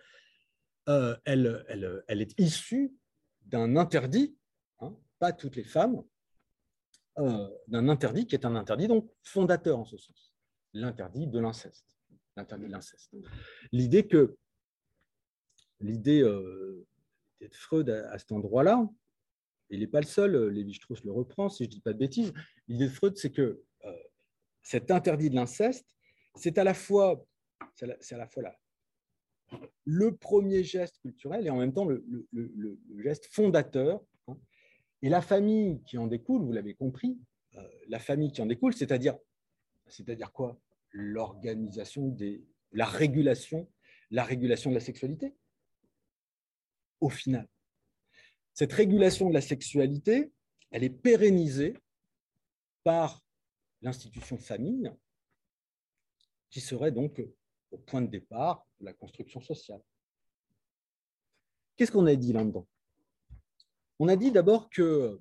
[0.88, 2.94] euh, elle, elle, elle, est issue
[3.46, 4.36] d'un interdit,
[4.80, 6.02] hein, pas toutes les femmes,
[7.18, 10.34] euh, d'un interdit qui est un interdit donc fondateur en ce sens,
[10.72, 11.86] l'interdit de l'inceste.
[12.36, 13.10] L'interdit de l'inceste.
[13.72, 14.36] L'idée que
[15.80, 16.86] l'idée euh,
[17.40, 18.88] de Freud à, cet endroit-là,
[19.70, 22.32] il n'est pas le seul, Lévi-Strauss le reprend, si je ne dis pas de bêtises,
[22.68, 23.92] l'idée de Freud, c'est que euh,
[24.62, 25.86] cet interdit de l'inceste,
[26.34, 27.24] c'est à la fois,
[27.82, 28.16] à
[29.84, 32.04] le premier geste culturel et en même temps le,
[32.98, 34.02] geste fondateur.
[34.28, 34.36] Hein.
[35.02, 37.18] Et la famille qui en découle, vous l'avez compris,
[37.56, 39.16] euh, la famille qui en découle, c'est-à-dire,
[39.86, 40.60] c'est-à-dire quoi?
[40.92, 43.68] L'organisation des, la régulation,
[44.10, 45.34] la régulation de la sexualité.
[47.00, 47.48] Au final,
[48.52, 50.32] cette régulation de la sexualité,
[50.70, 51.74] elle est pérennisée
[52.84, 53.22] par
[53.82, 54.92] l'institution famille,
[56.50, 57.22] qui serait donc
[57.70, 59.80] au point de départ de la construction sociale.
[61.76, 62.66] Qu'est-ce qu'on a dit là-dedans?
[63.98, 65.20] On a dit d'abord que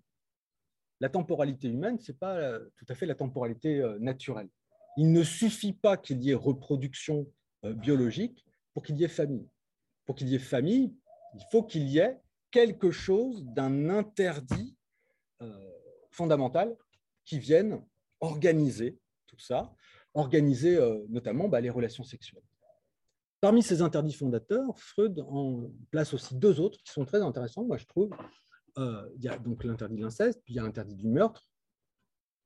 [1.00, 4.50] la temporalité humaine, ce n'est pas tout à fait la temporalité euh, naturelle.
[4.98, 7.32] Il ne suffit pas qu'il y ait reproduction
[7.64, 9.48] euh, biologique pour qu'il y ait famille.
[10.06, 10.94] Pour qu'il y ait famille,
[11.36, 12.20] il faut qu'il y ait
[12.52, 14.76] quelque chose d'un interdit
[16.12, 16.76] fondamental
[17.26, 17.86] qui vienne
[18.20, 19.74] organiser tout ça,
[20.14, 20.78] organiser
[21.10, 22.44] notamment bah, les relations sexuelles.
[23.42, 27.78] Parmi ces interdits fondateurs, Freud en place aussi deux autres qui sont très intéressants, moi
[27.78, 28.12] je trouve.
[28.78, 31.50] Euh, il y a donc l'interdit de l'inceste, puis il y a l'interdit du meurtre.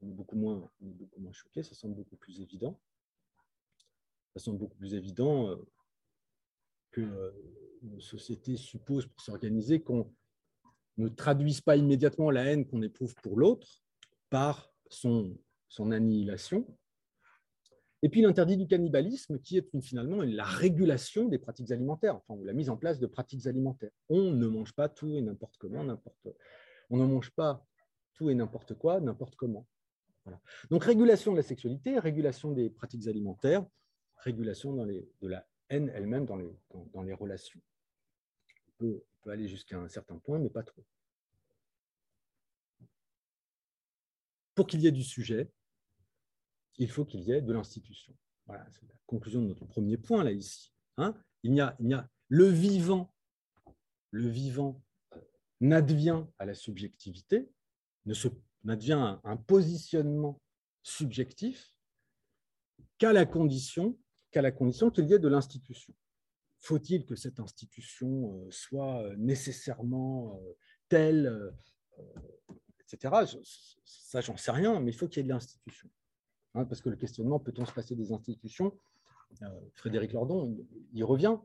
[0.01, 2.79] Beaucoup moins, beaucoup moins choqué, ça semble beaucoup plus évident.
[4.35, 5.55] Ça semble beaucoup plus évident euh,
[6.93, 7.31] que euh,
[7.83, 10.09] une société suppose pour s'organiser qu'on
[10.97, 13.67] ne traduise pas immédiatement la haine qu'on éprouve pour l'autre
[14.29, 16.65] par son, son annihilation,
[18.03, 22.51] et puis l'interdit du cannibalisme, qui est finalement la régulation des pratiques alimentaires, enfin, la
[22.51, 23.91] mise en place de pratiques alimentaires.
[24.09, 26.27] On ne mange pas tout et n'importe comment, n'importe.
[26.89, 27.65] On ne mange pas
[28.13, 29.65] tout et n'importe quoi, n'importe comment.
[30.69, 33.65] Donc régulation de la sexualité, régulation des pratiques alimentaires,
[34.17, 36.49] régulation dans les, de la elle-même dans les,
[36.93, 37.59] dans, les relations.
[38.67, 40.85] On peut, peut aller jusqu'à un certain point, mais pas trop.
[44.55, 45.51] Pour qu'il y ait du sujet,
[46.77, 48.15] il faut qu'il y ait de l'institution.
[48.45, 50.71] Voilà, c'est la conclusion de notre premier point là ici.
[50.97, 51.15] Hein.
[51.41, 53.13] il, y a, il y a le vivant,
[54.11, 54.83] le vivant
[55.15, 55.21] euh,
[55.59, 57.49] n'advient à la subjectivité,
[58.05, 58.27] ne se,
[58.63, 60.39] n'advient un positionnement
[60.83, 61.73] subjectif
[62.97, 63.97] qu'à la condition
[64.33, 65.93] qu'à la condition qu'il y ait de l'institution.
[66.59, 70.39] Faut-il que cette institution euh, soit euh, nécessairement
[70.89, 71.53] telle,
[72.81, 73.13] etc.
[73.83, 75.89] Ça, j'en sais rien, mais il faut qu'il y ait de l'institution.
[76.55, 78.77] Hein, parce que le questionnement, peut-on se passer des institutions?
[79.41, 80.55] Euh, Frédéric Lordon,
[80.93, 81.37] il, revient,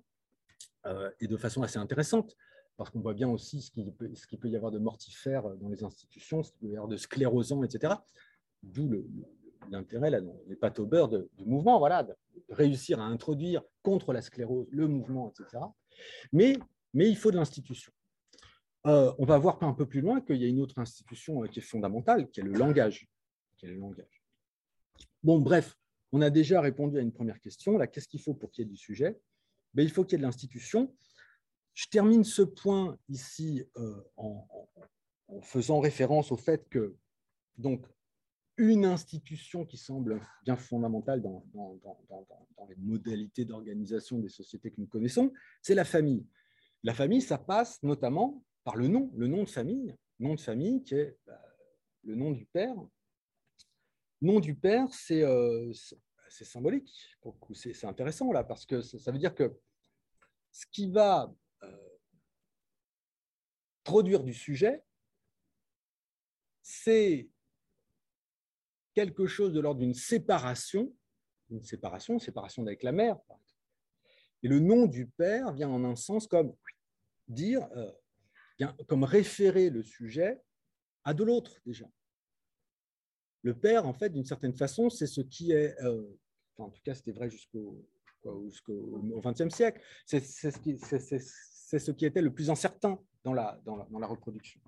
[0.87, 2.37] euh, et de façon assez intéressante,
[2.77, 5.83] parce qu'on voit bien aussi ce qu'il peut, peut, y avoir de mortifère dans les
[5.83, 7.95] institutions, ce qu'il peut y avoir de sclérosant, etc.
[8.63, 9.07] D'où
[9.71, 10.11] l'intérêt,
[10.47, 12.15] les pâtes au beurre du mouvement, voilà, de
[12.51, 15.63] réussir à introduire contre la sclérose le mouvement, etc.
[16.33, 16.57] Mais,
[16.95, 17.93] mais il faut de l'institution.
[18.87, 21.59] Euh, on va voir un peu plus loin qu'il y a une autre institution qui
[21.59, 23.09] est fondamentale, qui est le langage.
[23.57, 24.23] Qui est le langage.
[25.23, 25.77] Bon, bref,
[26.13, 27.77] on a déjà répondu à une première question.
[27.77, 29.19] Là, qu'est-ce qu'il faut pour qu'il y ait du sujet?
[29.75, 30.95] Ben, Il faut qu'il y ait de l'institution.
[31.75, 34.47] Je termine ce point ici euh, en,
[35.43, 36.97] faisant référence au fait que
[37.59, 37.87] donc,
[38.59, 41.45] une institution qui semble bien fondamentale dans,
[42.69, 46.27] les modalités d'organisation des sociétés que nous connaissons, c'est la famille.
[46.83, 50.83] La famille, ça passe notamment par le nom, le nom de famille, nom de famille
[50.83, 51.41] qui est bah,
[52.03, 52.75] le nom du père,
[54.21, 55.73] nom du père, c'est euh,
[56.29, 56.93] symbolique.
[57.55, 59.57] C'est intéressant là, parce que ça veut dire que
[60.51, 61.99] ce qui va euh,
[63.85, 64.85] produire du sujet,
[66.63, 67.29] c'est
[68.99, 70.93] quelque chose de l'ordre d'une séparation,
[71.51, 73.17] une séparation, séparation avec la mère.
[74.43, 76.53] Et le nom du père vient en un sens comme
[77.29, 80.43] dire, euh, comme référer le sujet
[81.05, 81.89] à de l'autre déjà.
[83.43, 86.19] Le père, en fait, d'une certaine façon, c'est ce qui est, euh,
[86.57, 87.87] en tout cas, c'était vrai jusqu'au
[88.25, 90.59] XXe siècle, c'est ce,
[91.93, 93.61] qui, était le plus incertain dans la,
[94.09, 94.61] reproduction.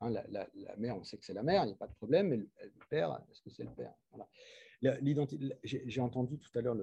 [0.00, 2.28] Hein, la, mère, on sait que c'est la mère, il n'y a pas de problème,
[2.28, 2.48] mais le,
[2.90, 3.94] père, est-ce que c'est le père
[5.64, 6.76] J'ai entendu tout à l'heure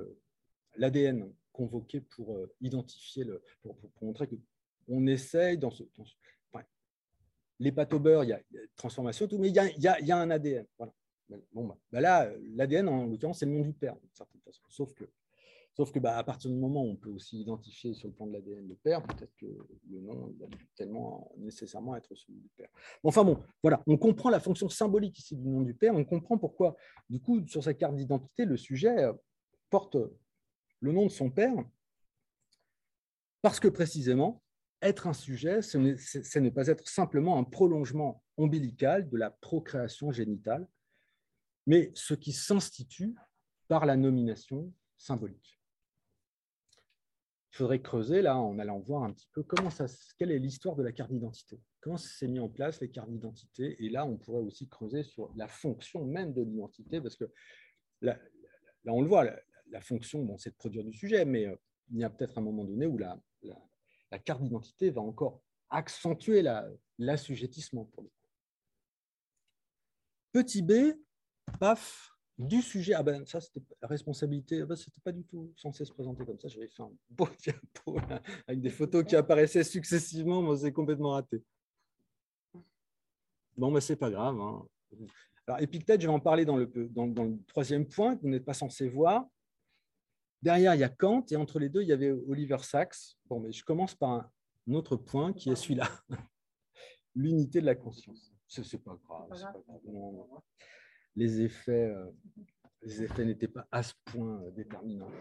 [0.76, 5.84] l'ADN convoqué pour euh, identifier, le, pour, montrer qu'on essaye dans ce.
[7.60, 8.42] Les pâtes au beurre, il y a,
[8.76, 10.66] transformation, tout, mais il y a, un ADN.
[10.78, 10.92] Voilà.
[11.54, 14.64] Bon, bah, bah là, l'ADN, en l'occurrence, c'est le nom du père, d'une certaine façon.
[14.70, 15.06] Sauf que
[15.76, 18.28] Sauf que bah, à partir du moment où on peut aussi identifier sur le plan
[18.28, 19.48] de l'ADN le père, peut-être que
[19.90, 22.70] le nom va tellement nécessairement être celui du père.
[23.04, 26.38] Enfin bon, voilà, on comprend la fonction symbolique ici du nom du père, on comprend
[26.38, 26.76] pourquoi,
[27.10, 28.96] du coup, sur sa carte d'identité, le sujet
[29.72, 29.98] porte
[30.80, 31.56] le nom de son père,
[33.42, 34.44] parce que précisément,
[34.80, 40.68] être un sujet, ce n'est pas être simplement un prolongement ombilical de la procréation génitale,
[41.66, 43.16] mais ce qui s'institue
[43.68, 45.63] par la nomination symbolique
[47.54, 49.86] il faudrait creuser là en allant voir un petit peu comment ça,
[50.18, 51.62] quelle est l'histoire de la carte d'identité.
[51.82, 53.76] Comment s'est mis en place les cartes d'identité?
[53.80, 57.26] Et là, on pourrait aussi creuser sur la fonction même de l'identité, parce que
[58.02, 58.18] là,
[58.88, 59.26] on le voit,
[59.70, 61.56] la, fonction, bon, c'est de produire du sujet, mais euh,
[61.92, 63.22] il y a peut-être un moment donné où la,
[64.10, 66.44] la carte d'identité va encore accentuer
[66.98, 67.88] l'assujettissement.
[70.32, 70.96] Petit b,
[71.60, 72.94] paf, du sujet.
[72.94, 74.62] Ah ben ça, c'était responsabilité.
[74.62, 76.48] Ah ben, c'était pas du tout censé se présenter comme ça.
[76.48, 78.00] J'avais fait un beau diapo
[78.48, 80.42] avec des photos qui apparaissaient successivement.
[80.42, 81.44] Moi, c'est complètement raté.
[83.56, 84.40] Bon, mais ben, c'est pas grave.
[84.40, 84.66] Hein.
[85.48, 88.46] Alors, Épictète, je vais en parler dans le, dans, le troisième point que vous n'êtes
[88.46, 89.28] pas censé voir.
[90.42, 93.18] Derrière, il y a Kant et entre les deux, il y avait Oliver Sacks.
[93.26, 94.30] Bon, mais je commence par
[94.68, 95.88] un autre point qui est celui-là
[97.16, 98.34] l'unité de la conscience.
[98.84, 99.30] Pas grave.
[99.30, 100.42] Pas grave
[101.16, 102.10] les effets, euh,
[102.82, 105.12] les effets n'étaient pas à ce point euh, déterminants.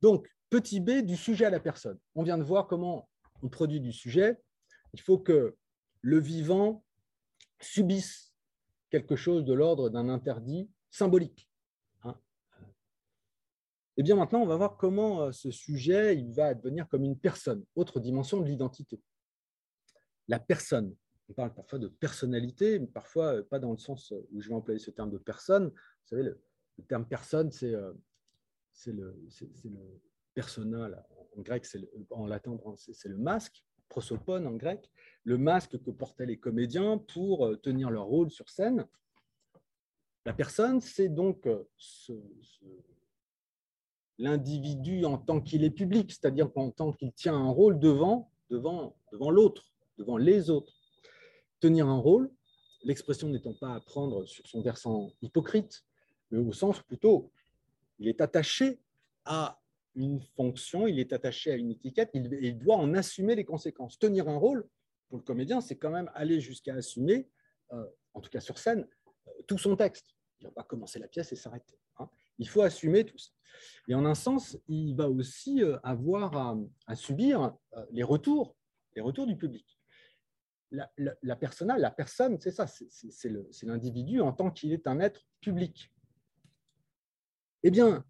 [0.00, 1.98] Donc, petit b du sujet à la personne.
[2.14, 3.08] On vient de voir comment
[3.42, 4.38] on produit du sujet.
[4.92, 5.56] Il faut que
[6.02, 6.84] le vivant
[7.60, 8.32] subisse
[8.90, 11.48] quelque chose de l'ordre d'un interdit symbolique.
[12.02, 12.16] Hein.
[13.96, 17.18] Et eh bien maintenant, on va voir comment euh, ce sujet va devenir comme une
[17.18, 19.00] personne, autre dimension de l'identité.
[20.26, 20.94] La personne
[21.30, 24.48] on parle parfois de personnalité, mais parfois euh, pas dans le sens euh, où je
[24.48, 25.68] vais employer ce terme de personne.
[25.68, 26.40] Vous savez, le,
[26.88, 27.92] terme personne, c'est euh,
[28.86, 29.16] le,
[29.64, 30.00] le
[30.34, 30.90] persona,
[31.36, 31.66] en grec,
[32.10, 34.90] en latin, c'est le masque, prosopone en grec,
[35.24, 38.86] le masque que portaient les comédiens pour tenir leur rôle sur scène.
[40.24, 41.46] La personne, c'est donc
[44.18, 48.96] l'individu en tant qu'il est public, c'est-à-dire en tant qu'il tient un rôle devant, devant,
[49.12, 50.79] devant l'autre, devant les autres
[51.60, 52.30] tenir un rôle,
[52.82, 55.84] l'expression n'étant pas à prendre sur son versant hypocrite,
[56.30, 57.30] mais au sens plutôt,
[57.98, 58.80] il est attaché
[59.24, 59.60] à
[59.94, 63.98] une fonction, il est attaché à une étiquette, il, doit en assumer les conséquences.
[63.98, 64.66] Tenir un rôle,
[65.08, 67.28] pour le comédien, c'est quand même aller jusqu'à assumer,
[67.72, 68.86] euh, en tout cas sur scène,
[69.26, 70.06] euh, tout son texte.
[70.38, 71.78] Il ne va pas commencer la pièce et s'arrêter.
[71.98, 72.08] Hein.
[72.38, 73.30] Il faut assumer tout ça.
[73.88, 77.54] Et en un sens, il va aussi euh, avoir à, à subir
[77.90, 78.56] les retours,
[78.94, 79.79] les retours du public
[80.70, 81.36] la, la, la
[81.90, 85.92] personne, c'est ça, c'est l'individu en tant qu'il est un être public.
[87.62, 88.04] Eh bien,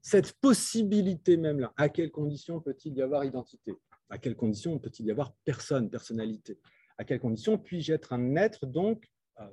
[0.00, 3.74] cette possibilité même-là, à quelles conditions peut-il y avoir identité?
[4.08, 6.58] À quelles conditions peut-il y avoir personne, personnalité?
[6.96, 9.46] À quelles conditions puis-je être un être donc euh,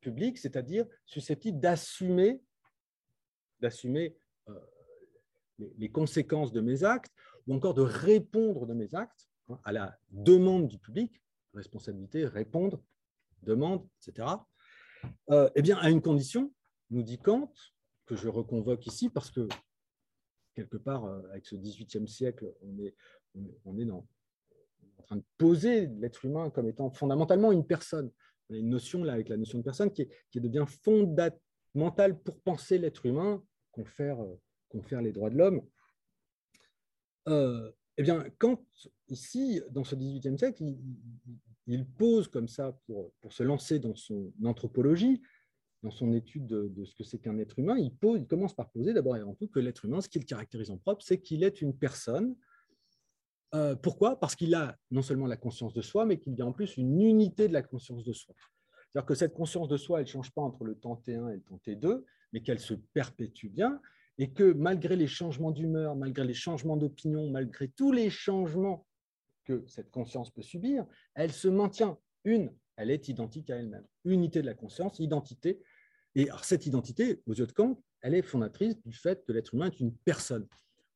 [0.00, 2.42] public, c'est-à-dire susceptible d'assumer
[3.60, 4.16] d'assumer
[4.48, 4.54] euh,
[5.58, 7.12] les, les, conséquences de mes actes
[7.46, 11.20] ou encore de répondre de mes actes hein, à la demande du public
[11.58, 12.82] responsabilité, répondre,
[13.42, 14.28] demande, etc.
[15.30, 16.52] Euh, eh bien, à une condition,
[16.90, 17.52] nous dit Kant,
[18.06, 19.46] que je reconvoque ici, parce que
[20.54, 24.02] quelque part, euh, avec ce XVIIIe siècle, on est, en
[25.02, 28.10] train de poser l'être humain comme étant fondamentalement une personne.
[28.48, 32.40] On a une notion là, avec la notion de personne qui, est, devient fondamentale pour
[32.40, 33.42] penser l'être humain,
[33.72, 35.62] confère, euh, les droits de l'homme.
[37.98, 38.64] Eh bien, Kant,
[39.08, 40.62] ici, dans ce XVIIIe siècle,
[41.84, 45.20] pose comme ça, pour, pour, se lancer dans son anthropologie,
[45.82, 48.70] dans son étude de, ce que c'est qu'un être humain, il, pose, il commence par
[48.70, 51.20] poser d'abord et avant tout que l'être humain, ce qui le caractérise en propre, c'est
[51.20, 52.34] qu'il est une personne.
[53.54, 54.18] Euh, pourquoi?
[54.18, 56.76] Parce qu'il a non seulement la conscience de soi, mais qu'il y a en plus
[56.76, 58.34] une unité de la conscience de soi.
[58.92, 61.34] C'est-à-dire que cette conscience de soi, elle ne change pas entre le temps T1 et
[61.34, 63.80] le temps T2, mais qu'elle se perpétue bien,
[64.18, 68.87] et que malgré les changements d'humeur, malgré les changements d'opinion, malgré tous les changements
[69.48, 73.86] que cette conscience peut subir, elle se maintient une, elle est identique à elle-même.
[74.04, 75.62] Unité de la conscience, identité.
[76.14, 79.66] Et cette identité, aux yeux de Kant, elle est fondatrice du fait que l'être humain
[79.66, 80.46] est une personne.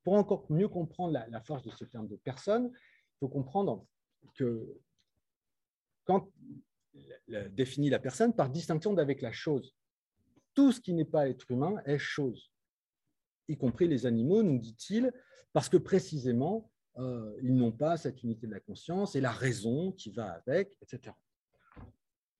[0.04, 3.86] Pour encore mieux comprendre la, force de ce terme de personne, il faut comprendre
[4.34, 4.80] que
[6.04, 6.30] quand
[7.50, 9.74] définit la personne par distinction d'avec la chose.
[10.54, 12.52] Tout ce qui n'est pas être humain est chose,
[13.48, 15.12] y compris les animaux, nous dit-il,
[15.52, 19.92] parce que précisément, euh, ils n'ont pas cette unité de la conscience et la raison
[19.92, 21.14] qui va avec, etc.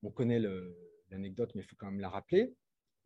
[0.03, 0.41] On connaît
[1.11, 2.55] l'anecdote, mais il faut quand même la rappeler.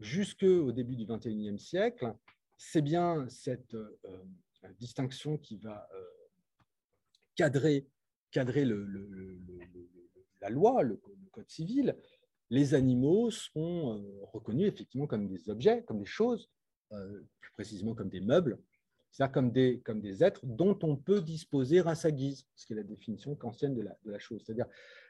[0.00, 2.12] Jusqu'au début du XXIe siècle,
[2.56, 3.96] c'est bien cette euh,
[4.78, 6.04] distinction qui va euh,
[7.36, 7.86] cadrer,
[10.40, 11.96] la loi, le, code civil.
[12.50, 16.50] Les animaux sont reconnus effectivement comme des objets, comme des choses,
[16.90, 18.58] plus précisément comme des meubles,
[19.16, 19.32] c'est-à-dire
[19.82, 23.34] comme des, êtres dont on peut disposer à sa guise, ce qui est la définition
[23.34, 24.42] kantienne de la, chose.
[24.44, 24.66] C'est-à-dire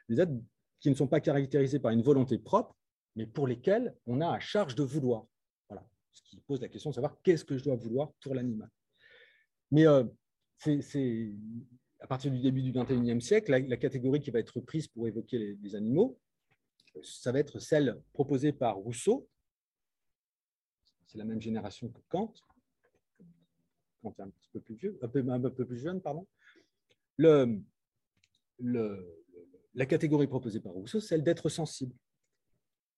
[0.07, 0.31] des êtres
[0.79, 2.73] qui ne sont pas caractérisés par une volonté propre,
[3.17, 5.27] mais pour lesquels on a à charge de vouloir.
[5.67, 5.85] Voilà.
[6.13, 8.69] Ce qui pose la question de savoir qu'est-ce que je dois vouloir pour l'animal.
[9.71, 10.05] Mais euh,
[10.57, 11.33] c'est
[11.99, 15.57] à partir du début du XXIe siècle, la, catégorie qui va être prise pour évoquer
[15.61, 16.17] les animaux,
[17.03, 19.27] ça va être celle proposée par Rousseau.
[21.07, 22.33] C'est la même génération que Kant,
[24.19, 26.27] un petit peu plus vieux, un peu, un peu plus jeune, pardon.
[29.73, 31.95] La catégorie proposée par Rousseau, c'est celle d'être sensible.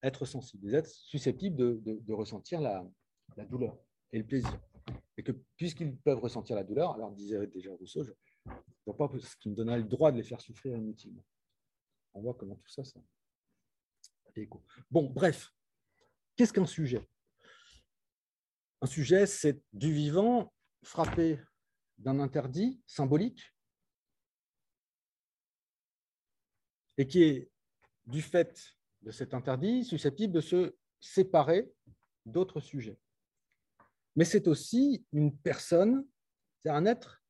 [0.02, 2.90] Être sensible, des êtres susceptibles de, de, ressentir la,
[3.36, 3.78] la, douleur
[4.14, 4.58] et le plaisir.
[5.18, 8.54] Et que puisqu'ils peuvent ressentir la douleur, alors disait déjà Rousseau, je ne
[8.86, 11.26] vois pas ce qui me donnerait le droit de les faire souffrir inutilement.
[12.14, 13.00] On voit comment tout ça, ça
[14.42, 14.64] écho.
[14.90, 15.54] Bon, bref,
[16.36, 17.08] qu'est-ce qu'un sujet?
[18.82, 21.40] Un sujet, c'est du vivant frappé
[21.98, 23.54] d'un interdit symbolique
[26.98, 27.52] et qui est,
[28.06, 31.72] du fait de cet interdit, susceptible de se séparer
[32.26, 33.00] d'autres sujets.
[34.16, 36.06] Mais c'est aussi une personne,
[36.64, 37.24] c'est un être.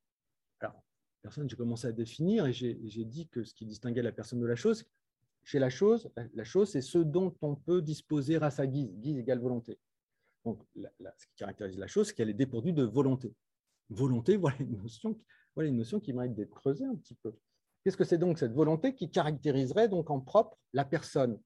[0.61, 0.81] Alors,
[1.21, 4.45] personne, j'ai commencé à définir et j'ai dit que ce qui distinguait la personne de
[4.47, 4.89] la chose,
[5.43, 9.17] chez la chose, la chose, c'est ce dont on peut disposer à sa guise, guise
[9.17, 9.79] égale volonté.
[10.45, 13.33] Donc, ce qui caractérise la chose, c'est qu'elle est dépourvue de volonté.
[13.89, 15.17] Volonté, voilà une notion,
[15.55, 17.33] voilà une notion qui mérite d'être creusée un petit peu.
[17.83, 21.39] Qu'est-ce que c'est donc cette volonté qui caractériserait donc en propre la personne?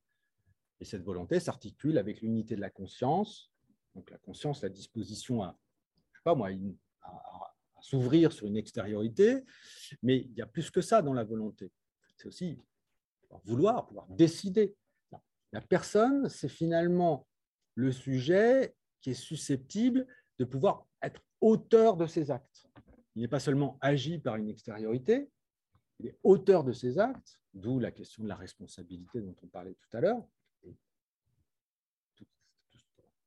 [0.80, 3.52] Et cette volonté s'articule avec l'unité de la conscience,
[3.96, 5.58] donc la conscience, la disposition à,
[6.12, 6.50] je sais pas moi,
[7.02, 9.44] à, s'ouvrir sur une extériorité,
[10.02, 11.72] mais il y a plus que ça dans la volonté.
[12.16, 12.58] C'est aussi
[13.44, 14.76] vouloir, pouvoir décider.
[15.52, 17.28] La personne, c'est finalement
[17.76, 20.08] le sujet qui est susceptible
[20.40, 22.66] de pouvoir être auteur de ses actes.
[23.16, 25.30] Il n'est pas seulement agi par une extériorité,
[26.00, 29.76] il est auteur de ses actes, d'où la question de la responsabilité dont on parlait
[29.76, 30.26] tout à l'heure.
[30.66, 30.74] On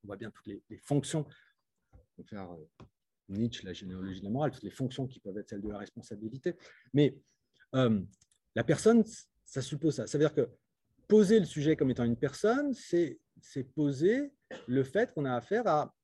[0.09, 1.27] voit bien toutes les, fonctions,
[1.93, 2.69] on peut faire euh,
[3.29, 5.79] Nietzsche, la généalogie de la morale, toutes les fonctions qui peuvent être celles de la
[5.79, 6.57] responsabilité.
[6.95, 7.19] Mais
[7.75, 8.01] euh,
[8.55, 9.05] la personne,
[9.45, 10.07] ça suppose ça.
[10.07, 10.49] Ça veut dire que
[11.09, 13.19] poser le sujet comme étant une personne, c'est
[13.75, 14.33] poser
[14.67, 15.95] le fait qu'on a affaire à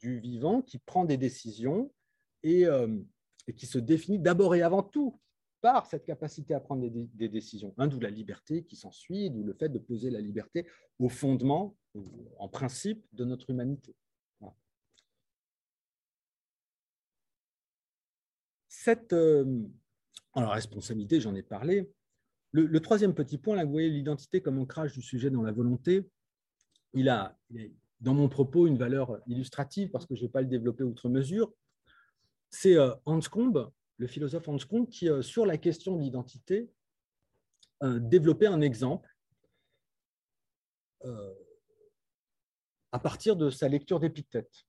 [0.00, 1.92] du vivant qui prend des décisions
[2.42, 2.98] et, euh,
[3.56, 5.18] qui se définit d'abord et avant tout
[5.60, 7.72] par cette capacité à prendre des, décisions.
[7.78, 10.66] Un, d'où la liberté qui s'ensuit, d'où le fait de poser la liberté
[10.98, 11.74] au fondement,
[12.38, 13.96] en principe, de notre humanité.
[18.68, 19.66] Cette euh,
[20.34, 21.90] alors, responsabilité, j'en ai parlé.
[22.56, 26.08] Le, troisième petit point, là, vous voyez l'identité comme ancrage du sujet dans la volonté.
[26.92, 27.36] Il a,
[28.00, 31.08] dans mon propos, une valeur illustrative parce que je ne vais pas le développer outre
[31.08, 31.52] mesure.
[32.50, 36.70] C'est euh, Hans Combe, le philosophe Hans Combe, qui, euh, sur la question de l'identité,
[37.82, 39.10] euh, développait un exemple
[42.92, 44.64] à partir de sa lecture d'Épictète.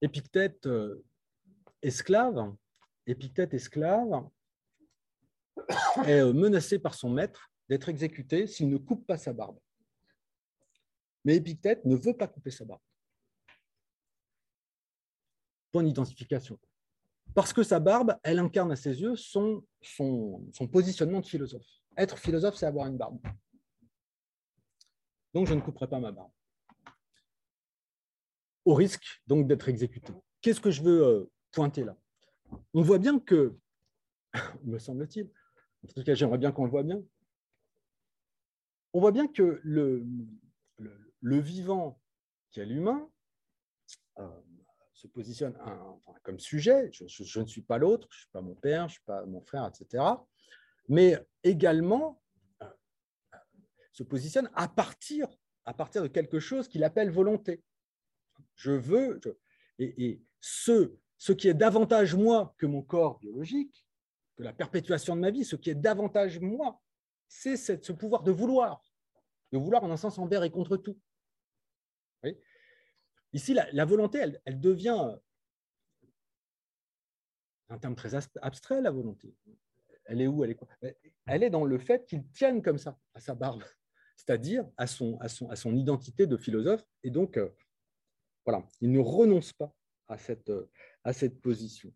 [0.00, 0.66] Épictète
[1.82, 2.54] esclave,
[3.06, 4.26] Épictète esclave
[6.06, 9.58] est menacé par son maître d'être exécuté s'il ne coupe pas sa barbe.
[11.24, 12.80] Mais Épictète ne veut pas couper sa barbe.
[15.72, 16.58] Point d'identification.
[17.34, 20.42] Parce que sa barbe, elle incarne à ses yeux son, son,
[20.72, 21.66] positionnement de philosophe.
[21.96, 23.20] Être philosophe, c'est avoir une barbe.
[25.32, 26.32] Donc, je ne couperai pas ma barbe.
[28.64, 30.12] Au risque donc d'être exécuté.
[30.40, 31.96] Qu'est-ce que je veux euh, pointer là?
[32.74, 33.56] On voit bien que,
[34.64, 35.30] me semble-t-il,
[35.84, 37.02] en tout cas, j'aimerais bien qu'on le voit bien,
[38.92, 40.04] on voit bien que le,
[41.22, 42.00] vivant
[42.50, 43.08] qui est l'humain
[44.18, 44.28] euh,
[44.94, 45.56] se positionne
[46.22, 46.90] comme sujet.
[46.92, 49.24] Je, ne suis pas l'autre, je ne suis pas mon père, je ne suis pas
[49.26, 50.04] mon frère, etc.
[50.88, 52.20] Mais également
[52.62, 52.66] euh,
[53.92, 55.28] se positionne à partir,
[55.66, 57.62] de quelque chose qu'il appelle volonté.
[58.56, 59.20] Je veux,
[59.78, 63.86] et, ce qui est davantage moi que mon corps biologique,
[64.42, 66.80] la perpétuation de ma vie, ce qui est davantage moi
[67.30, 68.82] c'est ce pouvoir de vouloir,
[69.52, 70.98] de vouloir en un sens envers et contre tout.
[73.32, 75.16] Ici, la, volonté, elle, devient
[77.68, 79.36] un terme très abstrait, la volonté.
[80.06, 80.44] Elle est où?
[80.44, 83.62] Elle est dans le fait qu'il tienne comme ça à sa barbe,
[84.16, 86.84] c'est-à-dire à son, identité de philosophe.
[87.04, 87.48] Et donc, euh,
[88.44, 89.72] voilà, il ne renonce pas
[90.08, 90.52] à cette,
[91.04, 91.94] à cette position.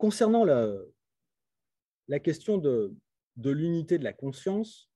[0.00, 2.96] Concernant la, question de,
[3.36, 4.90] l'unité de la conscience,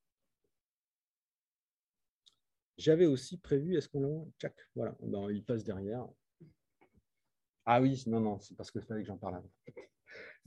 [2.78, 6.09] j'avais aussi prévu, est-ce qu'on l'a Tchac, voilà, ben, il passe derrière.
[7.66, 9.52] Ah oui, non, non, c'est parce que fallait que j'en parle avant.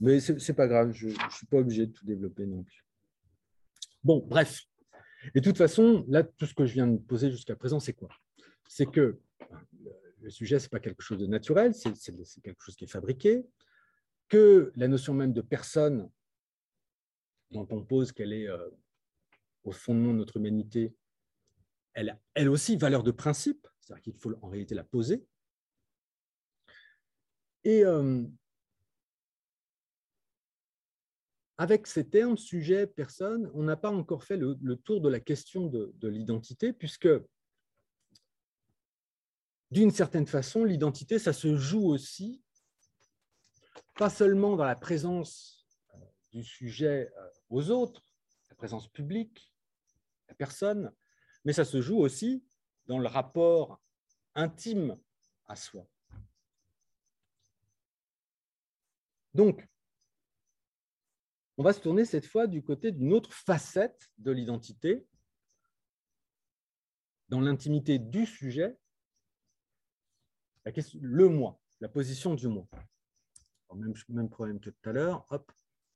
[0.00, 2.84] Mais ce n'est pas grave, je ne suis pas obligé de tout développer non plus.
[4.02, 4.64] Bon, bref.
[5.36, 7.92] Et de toute façon, là, tout ce que je viens de poser jusqu'à présent, c'est
[7.92, 8.08] quoi?
[8.66, 9.20] C'est que
[10.20, 11.92] le sujet, ce n'est pas quelque chose de naturel, c'est
[12.42, 13.46] quelque chose qui est fabriqué,
[14.28, 16.10] que la notion même de personne,
[17.50, 18.70] dont on pose qu'elle est euh,
[19.64, 20.94] au fondement de notre humanité,
[21.94, 25.26] elle a elle aussi valeur de principe, c'est-à-dire qu'il faut en réalité la poser.
[27.64, 28.24] Et euh,
[31.56, 35.66] avec ces termes, sujet, personne, on n'a pas encore fait le, tour de la question
[35.66, 37.08] de, de l'identité, puisque
[39.70, 42.42] d'une certaine façon, l'identité, ça se joue aussi,
[43.98, 45.98] pas seulement dans la présence euh,
[46.30, 48.06] du sujet euh, aux autres,
[48.48, 49.52] la présence publique,
[50.28, 50.94] la personne,
[51.44, 52.44] mais ça se joue aussi
[52.86, 53.82] dans le rapport
[54.36, 54.96] intime
[55.46, 55.84] à soi.
[59.34, 59.68] Donc,
[61.56, 65.08] on va se tourner cette fois du côté d'une autre facette de l'identité,
[67.28, 68.78] dans l'intimité du sujet,
[70.94, 72.68] le moi, la position du moi.
[73.76, 75.52] Même, problème que tout à l'heure, hop,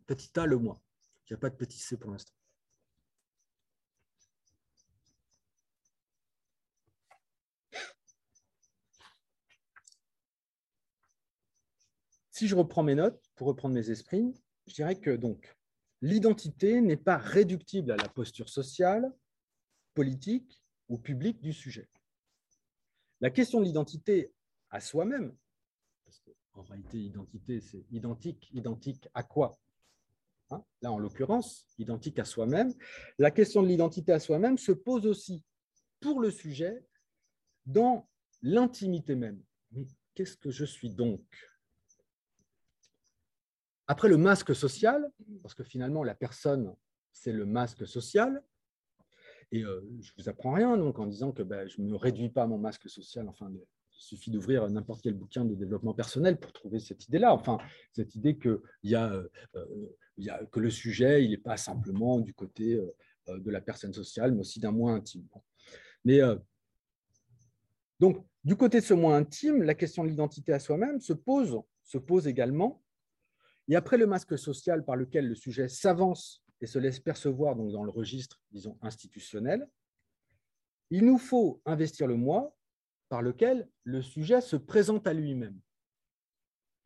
[0.06, 0.80] petit a, le moi.
[1.26, 2.32] Il n'y a pas de petit c pour l'instant.
[12.30, 14.34] Si je reprends mes notes, pour reprendre mes esprits,
[14.66, 15.56] je dirais que donc
[16.00, 19.14] l'identité n'est pas réductible à la posture sociale,
[19.94, 21.88] politique ou publique du sujet.
[23.20, 24.32] La question de l'identité
[24.70, 25.36] à soi-même,
[26.52, 29.58] qu'en réalité, identité, c'est identique, identique à quoi?
[30.50, 30.62] Hein?
[30.82, 32.72] Là, en l'occurrence, identique à soi-même.
[33.18, 35.42] La question de l'identité à soi-même se pose aussi
[36.00, 36.84] pour le sujet
[37.64, 38.08] dans
[38.42, 39.42] l'intimité même.
[40.14, 41.24] Qu'est-ce que je suis donc?
[43.86, 45.10] Après le masque social,
[45.42, 46.74] parce que finalement la personne,
[47.12, 48.42] c'est le masque social,
[49.50, 51.96] et euh, je ne vous apprends rien donc, en disant que ben, je ne me
[51.96, 53.52] réduis pas mon masque social, enfin,
[54.02, 57.58] il suffit d'ouvrir n'importe quel bouquin de développement personnel pour trouver cette idée-là, enfin,
[57.92, 59.28] cette idée que, y a, euh,
[60.18, 63.92] y a, que le sujet, il n'est pas simplement du côté euh, de la personne
[63.92, 65.26] sociale, mais aussi d'un moi intime.
[66.04, 66.20] Mais
[68.00, 71.60] donc, du côté de ce moi intime, la question de l'identité à soi-même se pose,
[71.84, 72.82] se pose également
[73.68, 77.72] et après le masque social par lequel le sujet s'avance et se laisse percevoir donc
[77.72, 79.68] dans le registre, disons, institutionnel,
[80.90, 82.54] il nous faut investir le moi
[83.12, 85.60] par lequel le sujet se présente à lui-même.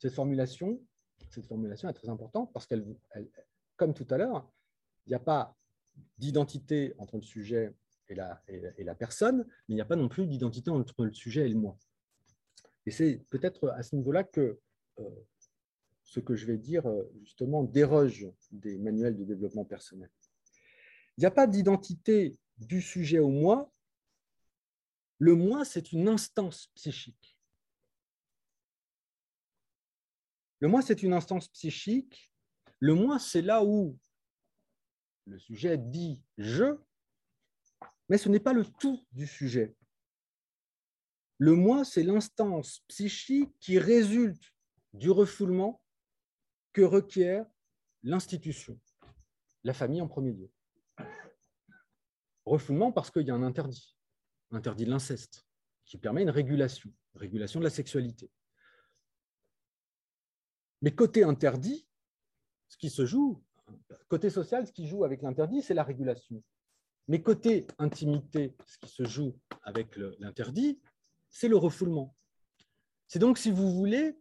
[0.01, 0.83] Cette formulation,
[1.31, 2.85] cette formulation est très importante parce qu'elle,
[3.77, 4.53] comme tout à l'heure,
[5.07, 5.57] il n'y a pas
[6.19, 7.77] d'identité entre le sujet
[8.09, 11.49] et la, personne, mais il n'y a pas non plus d'identité entre le sujet et
[11.49, 11.79] le moi.
[12.87, 14.59] Et c'est peut-être à ce niveau-là que
[14.99, 15.05] euh,
[16.03, 20.11] ce que je vais dire, euh, justement, déroge des manuels de développement personnel.
[21.19, 23.71] Il n'y a pas d'identité du sujet au moi.
[25.19, 27.39] Le moi, c'est une instance psychique.
[30.61, 32.33] Le moi, c'est une instance psychique.
[32.81, 33.99] Le moi, c'est là où
[35.27, 36.79] le sujet dit je,
[38.09, 39.77] mais ce n'est pas le tout du sujet.
[41.39, 44.55] Le moi, c'est l'instance psychique qui résulte
[44.93, 45.83] du refoulement
[46.73, 47.47] que requiert
[48.03, 48.79] l'institution,
[49.65, 50.51] la famille en premier lieu.
[52.45, 53.96] Refoulement parce qu'il y a un interdit,
[54.51, 55.47] interdit de l'inceste,
[55.85, 58.31] qui permet une régulation, régulation de la sexualité.
[60.83, 61.87] Mais côté interdit,
[62.69, 63.43] ce qui se joue,
[64.09, 66.43] côté social, ce qui joue avec l'interdit, c'est la régulation.
[67.09, 70.81] Mais côté intimité, ce qui se joue avec l'interdit,
[71.31, 72.15] c'est le refoulement.
[73.07, 74.19] C'est donc, si vous voulez,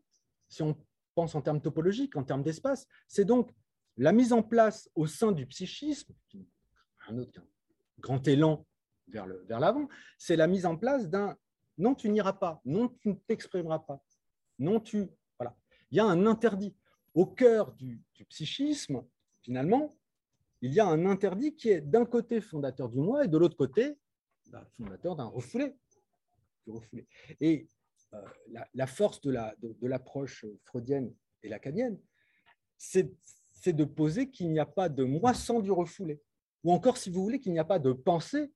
[0.47, 0.77] si on
[1.15, 3.51] pense en termes topologiques, en termes d'espace, c'est donc
[3.97, 6.13] la mise en place au sein du psychisme,
[7.07, 7.41] un autre
[7.99, 8.65] grand élan
[9.07, 9.25] vers
[9.59, 11.37] l'avant, vers c'est la mise en place d'un
[11.77, 14.01] non, tu n'iras pas, non, tu ne t'exprimeras pas,
[14.59, 15.09] non, tu.
[15.37, 15.55] Voilà.
[15.91, 16.75] Il y a un interdit.
[17.13, 19.05] Au cœur du, psychisme,
[19.41, 19.95] finalement,
[20.61, 23.55] il y a un interdit qui est d'un côté fondateur du moi et de l'autre
[23.55, 23.97] côté
[24.47, 25.75] bah, fondateur d'un refoulé,
[27.39, 27.67] Et
[28.13, 28.21] euh,
[28.73, 29.31] la, force de
[29.87, 31.99] l'approche de, freudienne et lacanienne,
[32.77, 33.11] c'est
[33.67, 36.21] de poser qu'il n'y a pas de moi sans du refoulé.
[36.63, 38.51] Ou encore, si vous voulez, qu'il n'y a pas de pensée,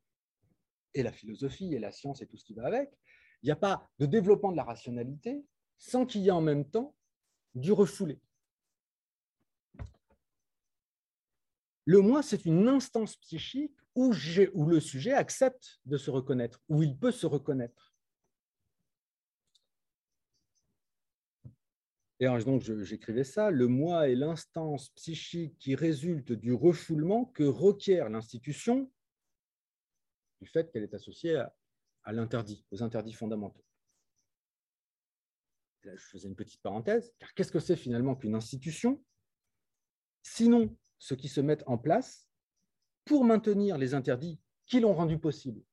[0.93, 2.91] et la philosophie et la science et tout ce qui va avec,
[3.41, 5.43] il n'y a pas de développement de la rationalité
[5.77, 6.95] sans qu'il y ait en même temps
[7.55, 8.19] du refoulé.
[11.85, 14.13] Le moi, c'est une instance psychique où,
[14.53, 17.95] où, le sujet accepte de se reconnaître, où il peut se reconnaître.
[22.19, 28.09] Et donc, j'écrivais ça, le moi est l'instance psychique qui résulte du refoulement que requiert
[28.09, 28.91] l'institution
[30.41, 31.35] du fait qu'elle est associée
[32.03, 33.63] à, l'interdit, aux interdits fondamentaux.
[35.83, 39.03] Je faisais une petite parenthèse, car qu'est-ce que c'est finalement qu'une institution?
[40.21, 42.29] Sinon ce qui se met en place
[43.05, 45.63] pour maintenir les interdits qui l'ont rendu possible.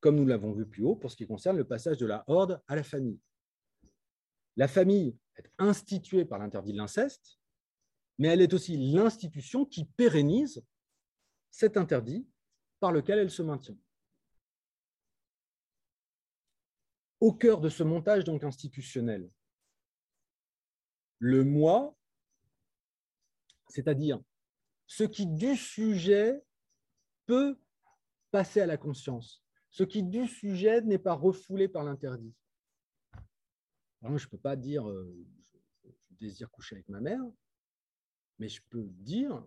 [0.00, 2.60] Comme nous l'avons vu plus haut pour ce qui concerne le passage de la horde
[2.66, 3.20] à la famille.
[4.56, 7.38] La famille est instituée par l'interdit de l'inceste,
[8.18, 10.64] mais elle est aussi l'institution qui pérennise
[11.50, 12.26] cet interdit
[12.82, 13.78] par lequel elle se maintient.
[17.20, 19.30] Au cœur de ce montage donc institutionnel,
[21.20, 21.96] le moi
[23.68, 24.20] c'est-à-dire
[24.86, 26.42] ce qui du sujet
[27.26, 27.56] peut
[28.32, 32.34] passer à la conscience, ce qui du sujet n'est pas refoulé par l'interdit.
[34.02, 35.24] Je ne peux pas dire euh,
[35.84, 37.22] je, désire coucher avec ma mère,
[38.40, 39.40] mais je peux dire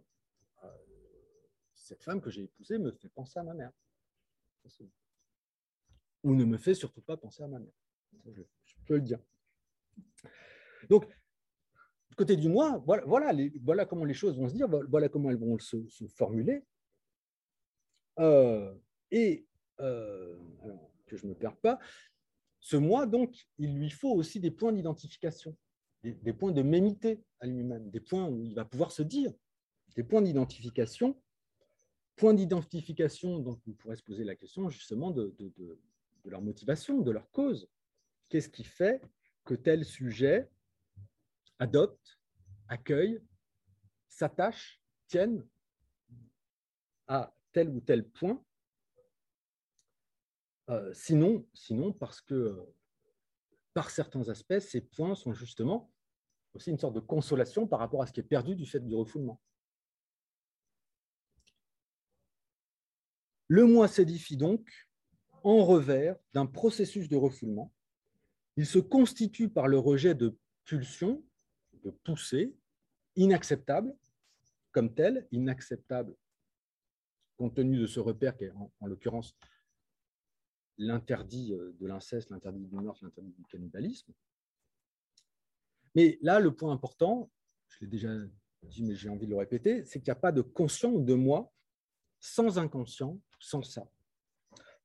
[1.86, 3.72] cette femme que j'ai épousée me fait penser à ma mère.
[6.24, 7.74] Ou ne me fait surtout pas penser à ma mère.
[8.26, 8.42] Je,
[8.88, 9.20] peux le dire.
[10.90, 11.08] Donc,
[12.18, 15.78] côté du moi, voilà, comment les choses vont se dire, voilà comment elles vont se,
[16.16, 16.64] formuler.
[18.18, 18.74] Euh,
[19.12, 19.46] et,
[19.80, 20.40] euh,
[21.06, 21.80] que je ne me perds pas,
[22.62, 25.56] ce moi, donc, il lui faut aussi des points d'identification,
[26.02, 29.32] des, points de mémité à lui-même, des points où il va pouvoir se dire,
[29.96, 31.16] des points d'identification,
[32.16, 35.36] points d'identification, donc on pourrait se poser la question justement de,
[36.26, 37.70] leur motivation, de leur cause.
[38.30, 39.02] Qu'est-ce qui fait
[39.44, 40.50] que tel sujet
[41.60, 42.20] adopte,
[42.68, 43.22] accueille,
[44.08, 45.46] s'attache, tienne
[47.08, 48.44] à tel ou tel point?
[50.70, 52.66] Euh, sinon, sinon, parce que
[53.74, 55.92] par certains aspects, ces points sont justement
[56.56, 58.96] aussi une sorte de consolation par rapport à ce qui est perdu du fait du
[58.96, 59.40] refoulement.
[63.48, 64.68] Le moi s'édifie donc
[65.44, 67.72] en revers d'un processus de refoulement.
[68.58, 71.24] Il se constitue par le rejet de pulsions
[71.84, 72.56] de poussée,
[73.16, 73.96] inacceptable
[74.72, 76.16] comme tel, inacceptable
[77.38, 79.36] compte tenu de ce repère qui est en, l'occurrence
[80.78, 84.12] l'interdit euh, de l'inceste, l'interdit du meurtre, l'interdit du cannibalisme.
[85.96, 87.32] Mais là, le point important,
[87.70, 88.10] je l'ai déjà
[88.64, 91.14] dit, mais j'ai envie de le répéter, c'est qu'il n'y a pas de conscient de
[91.14, 91.54] moi
[92.20, 93.88] sans inconscient, sans ça.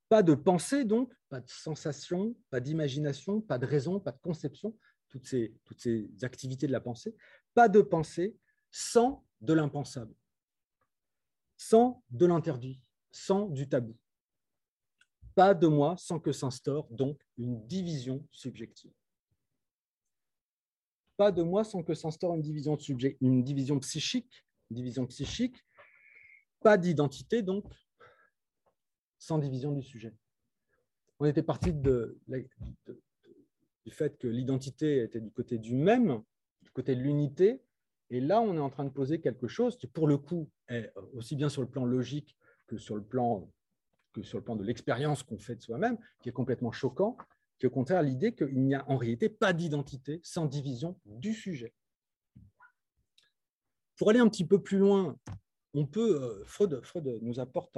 [0.09, 4.77] Pas de pensée, donc, pas de sensation, pas d'imagination, pas de raison, pas de conception,
[5.09, 7.17] toutes ces, toutes ces activités de la pensée,
[7.55, 8.37] pas de pensée
[8.71, 10.15] sans de l'impensable,
[11.57, 12.81] sans de l'interdit,
[13.11, 13.97] sans du tabou.
[15.35, 18.93] Pas de moi sans que s'instaure donc une division subjective.
[21.17, 22.77] Pas de moi sans que s'instaure une division,
[23.21, 25.57] une division psychique, une division psychique.
[26.61, 27.65] Pas d'identité donc
[29.21, 30.13] sans division du sujet.
[31.21, 32.09] On était parti du
[33.91, 36.23] fait que l'identité était du côté du même,
[36.63, 37.63] du côté de l'unité.
[38.09, 40.93] Et là, on est en train de poser quelque chose qui, pour le coup, est
[41.13, 43.49] aussi bien sur le plan logique que sur le plan,
[44.13, 47.17] que sur le plan de l'expérience qu'on fait de soi-même, qui est complètement choquant,
[47.59, 51.35] qui est au contraire l'idée qu'il n'y a en réalité pas d'identité sans division du
[51.35, 51.75] sujet.
[53.97, 55.19] Pour aller un petit peu plus loin,
[55.75, 57.77] on peut, euh, Freud, Freud nous apporte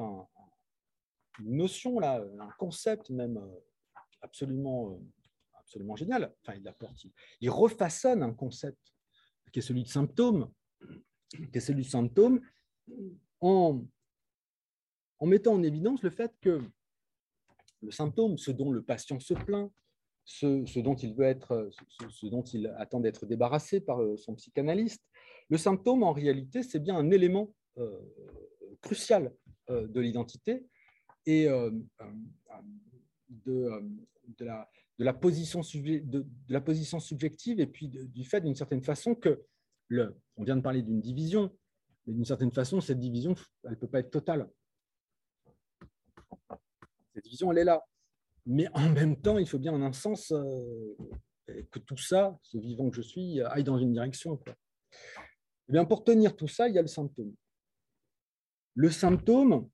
[1.40, 3.60] une notion, là, un concept même euh,
[4.20, 4.98] absolument euh,
[5.58, 6.34] absolument génial.
[6.42, 7.06] Enfin, il apporte,
[7.40, 8.78] il, refaçonne un concept
[9.52, 10.50] qui est celui de symptôme,
[11.30, 11.88] qui est celui
[13.40, 13.80] en,
[15.22, 16.60] mettant en évidence le fait que
[17.80, 19.72] le symptôme, ce dont le patient se plaint,
[20.24, 21.70] ce, dont il veut être,
[22.10, 25.02] ce, dont il attend d'être débarrassé par euh, son psychanalyste,
[25.48, 27.52] le symptôme, en réalité, c'est bien un élément
[28.80, 29.34] crucial
[29.68, 30.66] de l'identité
[31.26, 31.46] et
[33.28, 33.82] de,
[34.38, 34.68] de, la,
[34.98, 39.42] de la position, de, la position subjective et puis du fait d'une certaine façon que,
[39.88, 41.50] le, on vient de parler d'une division,
[42.06, 44.48] Mais d'une certaine façon, cette division, elle ne peut pas être totale.
[47.14, 47.84] Cette division, elle est là.
[48.46, 50.96] Mais en même temps, il faut bien en un sens euh,
[51.70, 54.36] que tout ça, ce vivant que je suis, aille dans une direction.
[54.36, 54.54] Quoi.
[55.68, 57.34] Eh bien, pour tenir tout ça, il y a le symptôme.
[58.74, 59.68] Le symptôme,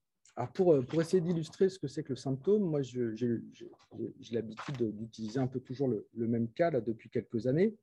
[0.46, 3.40] pour, pour, essayer d'illustrer ce que c'est que le symptôme, moi, j'ai
[4.30, 7.76] l'habitude d'utiliser un peu toujours le, même cas depuis quelques années.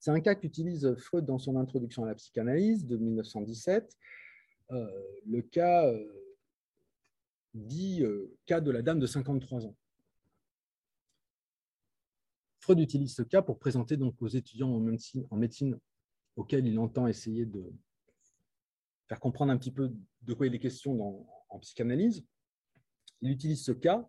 [0.00, 3.96] C'est un cas qu'utilise Freud dans son introduction à la psychanalyse de 1917.
[4.70, 4.86] Euh,
[5.26, 6.06] le cas euh,
[7.54, 9.76] dit euh, cas de la dame de 53 ans.
[12.60, 15.78] Freud utilise ce cas pour présenter donc aux étudiants en médecine
[16.36, 17.72] auxquels il entend essayer de
[19.08, 19.90] faire comprendre un petit peu
[20.28, 22.24] de quoi il est question dans, en psychanalyse.
[23.22, 24.08] Il utilise ce cas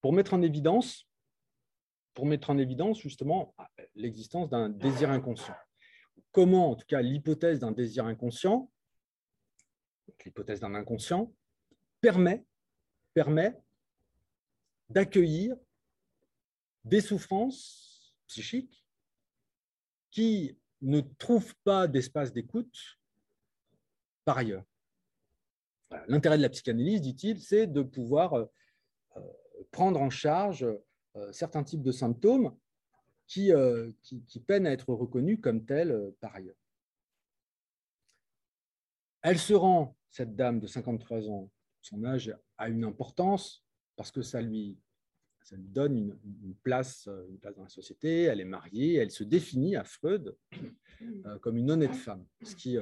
[0.00, 1.08] pour mettre en évidence,
[2.14, 3.54] pour mettre en évidence justement
[3.94, 5.54] l'existence d'un désir inconscient.
[6.32, 8.70] Comment, en tout cas, l'hypothèse d'un désir inconscient,
[10.24, 11.32] l'hypothèse d'un inconscient,
[12.00, 12.44] permet,
[13.14, 13.56] permet
[14.90, 15.56] d'accueillir
[16.84, 18.84] des souffrances psychiques
[20.10, 22.98] qui ne trouvent pas d'espace d'écoute
[24.24, 24.64] par ailleurs.
[26.08, 28.44] L'intérêt de la psychanalyse, dit-il, c'est de pouvoir euh,
[29.16, 29.20] euh,
[29.70, 30.66] prendre en charge
[31.16, 32.56] euh, certains types de symptômes
[33.26, 33.50] qui,
[34.46, 36.56] peinent à être reconnus comme tels par ailleurs.
[39.22, 43.64] Elle se rend, cette dame de 53 ans, son âge a une importance
[43.96, 44.78] parce que ça lui,
[45.52, 49.84] donne une, place, une place dans la société, elle est mariée, elle se définit à
[49.84, 50.36] Freud
[51.40, 52.76] comme une honnête femme, ce qui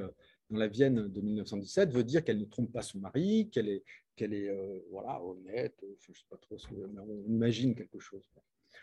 [0.51, 3.83] dans la Vienne de 1917 veut dire qu'elle ne trompe pas son mari, qu'elle est,
[4.21, 8.23] euh, honnête, je ne sais pas trop, mais on imagine quelque chose.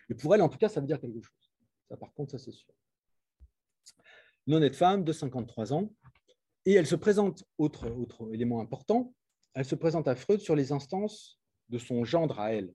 [0.08, 1.52] Et pour elle, en tout cas, ça veut dire quelque chose.
[1.88, 2.72] Ça, par contre, ça c'est sûr.
[4.46, 5.92] Une honnête femme de 53 ans,
[6.64, 9.14] et elle se présente, autre, autre élément important,
[9.52, 11.38] elle se présente à Freud sur les instances
[11.68, 12.72] de son gendre à elle.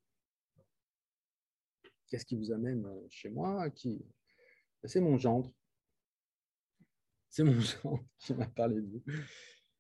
[2.08, 4.06] Qu'est-ce qui vous amène chez moi qui...
[4.84, 5.52] C'est mon gendre
[7.34, 9.04] c'est mon genre qui m'a parlé de vous.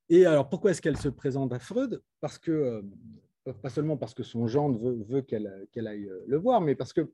[0.09, 2.01] Et alors, pourquoi est-ce qu'elle se présente à Freud?
[2.19, 5.47] Parce que, euh, pas seulement parce que son gendre veut, qu'elle
[5.87, 7.13] aille euh, le voir, mais parce que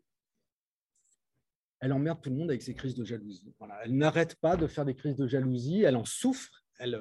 [1.82, 3.54] elle emmerde tout le monde avec ses crises de jalousie.
[3.58, 3.80] Voilà.
[3.84, 7.00] Elle n'arrête pas de faire des crises de jalousie, elle en souffre, elle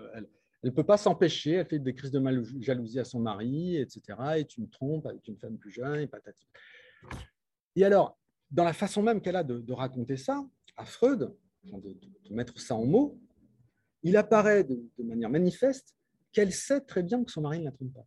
[0.65, 2.21] ne peut pas s'empêcher, elle fait des crises de
[2.61, 4.03] jalousie à son mari, etc.
[4.39, 6.47] Et tu me trompes avec une femme plus jeune, et patati.
[7.77, 8.19] Et alors,
[8.51, 10.45] dans la façon même qu'elle a de, raconter ça
[10.77, 11.35] à Freud,
[11.65, 13.21] de, de, mettre ça en mots,
[14.03, 15.95] il apparaît de, manière manifeste
[16.33, 18.07] qu'elle sait très bien que son mari ne la trompe pas.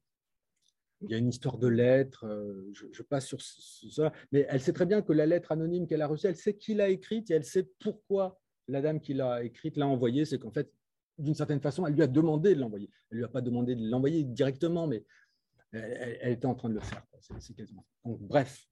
[1.02, 4.74] Il y a une histoire de lettre, euh, je, passe sur ça, mais elle sait
[4.74, 7.34] très bien que la lettre anonyme qu'elle a reçue, elle sait qui l'a écrite et
[7.34, 10.26] elle sait pourquoi la dame qui l'a écrite l'a envoyée.
[10.26, 10.72] C'est qu'en fait,
[11.18, 12.90] d'une certaine façon, elle lui a demandé de l'envoyer.
[13.10, 15.04] Elle ne lui a pas demandé de l'envoyer directement, mais
[15.72, 17.06] elle, était en train de le faire.
[17.40, 17.86] C'est quasiment.
[18.06, 18.68] Donc, bref,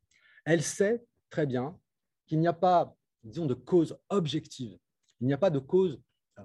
[0.45, 1.79] elle sait très bien
[2.27, 4.77] qu'il n'y a pas, disons, de cause objective.
[5.21, 6.01] Il n'y a pas de cause
[6.37, 6.43] euh,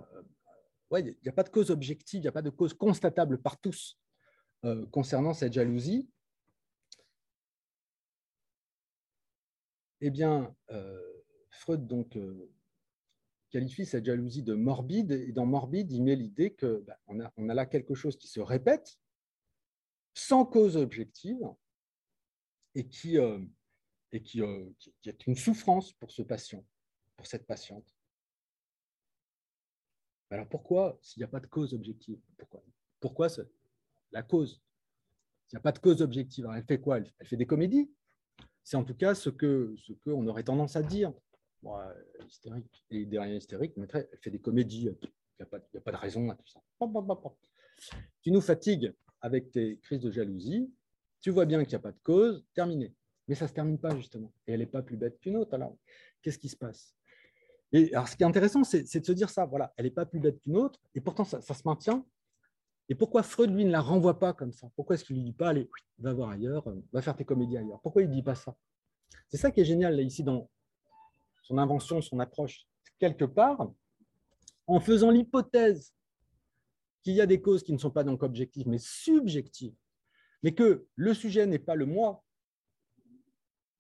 [1.01, 3.61] il n'y a pas de cause objective, il n'y a pas de cause constatable par
[3.61, 3.99] tous
[4.64, 6.09] euh, concernant cette jalousie,
[10.01, 12.51] eh bien, euh, Freud donc, euh,
[13.51, 17.49] qualifie cette jalousie de morbide, et dans morbide, il met l'idée qu'on bah, a, on
[17.49, 18.99] a là quelque chose qui se répète,
[20.14, 21.40] sans cause objective,
[22.74, 23.16] et qui,
[24.12, 24.42] et qui,
[25.01, 26.64] qui est une souffrance pour ce patient,
[27.16, 27.93] pour cette patiente.
[30.30, 32.18] Alors pourquoi, s'il n'y a pas de cause objective
[33.00, 33.28] Pourquoi,
[34.12, 34.62] la cause?
[35.46, 36.98] S'il n'y a pas de cause objective, elle fait quoi?
[36.98, 37.90] Elle, fait des comédies.
[38.62, 41.12] C'est en tout cas ce qu'on ce que aurait tendance à dire.
[42.26, 44.88] hystérique et derrière hystérique, elle fait des comédies.
[44.88, 46.60] Il n'y a, a, pas de raison à tout ça.
[48.22, 50.72] Tu nous fatigues avec tes crises de jalousie.
[51.20, 52.44] Tu vois bien qu'il n'y a pas de cause.
[52.54, 52.94] Terminé.
[53.26, 54.32] Mais ça ne se termine pas, justement.
[54.46, 55.54] Et elle n'est pas plus bête qu'une autre.
[55.54, 55.76] Alors,
[56.22, 56.94] qu'est-ce qui se passe?
[57.74, 60.06] Et alors, ce qui est intéressant, c'est de se dire ça, voilà, elle n'est pas
[60.06, 62.06] plus bête qu'une autre, et pourtant, ça, se maintient.
[62.88, 64.70] Et pourquoi Freud, lui, ne la renvoie pas comme ça?
[64.76, 65.68] Pourquoi est-ce qu'il ne lui dit pas, allez,
[65.98, 67.80] va voir ailleurs, euh, va faire tes comédies ailleurs?
[67.80, 68.56] Pourquoi il ne dit pas ça?
[69.28, 70.48] C'est ça qui est génial, là, ici, dans
[71.42, 72.64] son invention, son approche.
[73.00, 73.72] Quelque part,
[74.68, 75.96] en faisant l'hypothèse
[77.02, 79.74] qu'il y a des causes qui ne sont pas donc objectives, mais subjectives,
[80.44, 82.22] mais que le sujet n'est pas le moi,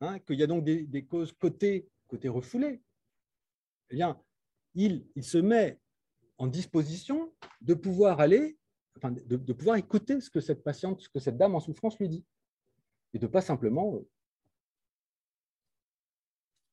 [0.00, 2.82] hein, qu'il y a donc des, des causes côté, côté refoulé,
[3.90, 4.20] eh bien,
[4.74, 5.80] il, se met
[6.38, 8.58] en disposition de pouvoir aller,
[9.02, 12.24] de, pouvoir écouter ce que cette patiente, ce que cette dame en souffrance lui dit,
[13.12, 14.08] et de pas simplement euh,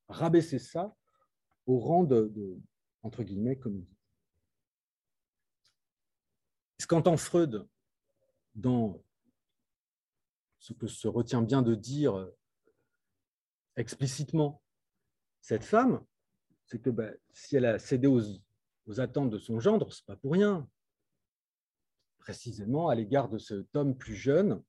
[0.08, 0.96] rabaisser ça
[1.66, 2.58] au rang de,
[3.02, 3.96] entre guillemets, comédie.
[6.78, 7.68] Ce qu'entend Freud
[8.56, 9.00] dans
[10.58, 12.28] ce que se retient bien de dire
[13.76, 14.62] explicitement
[15.40, 16.04] cette femme,
[16.72, 20.16] c'est que ben, si elle a cédé aux, attentes de son gendre, ce n'est pas
[20.16, 20.66] pour rien.
[22.18, 24.62] Précisément à l'égard de cet homme plus jeune,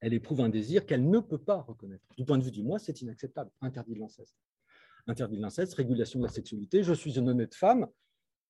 [0.00, 2.04] elle éprouve un désir qu'elle ne peut pas reconnaître.
[2.16, 4.36] Du point de vue du moi, c'est inacceptable, interdit de l'inceste.
[5.08, 7.88] Interdit de l'inceste, régulation de la sexualité, je suis une honnête femme,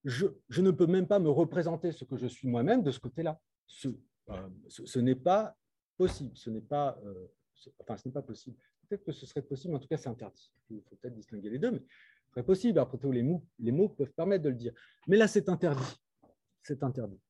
[0.04, 0.26] je,
[0.58, 3.40] ne peux même pas me représenter ce que je suis moi-même de ce côté-là.
[3.66, 3.88] Ce,
[4.28, 5.56] euh, n'est pas
[5.96, 7.26] possible, ce n'est pas, euh,
[7.80, 8.56] enfin, ce n'est pas possible.
[8.86, 10.52] Peut-être que ce serait possible, en tout cas, c'est interdit.
[10.68, 11.82] Il faut peut-être distinguer les deux, mais
[12.42, 12.78] possible.
[12.78, 14.72] Après tout, les mots, les mots peuvent permettre de le dire.
[15.06, 15.96] Mais là, c'est interdit.
[16.62, 17.20] C'est interdit.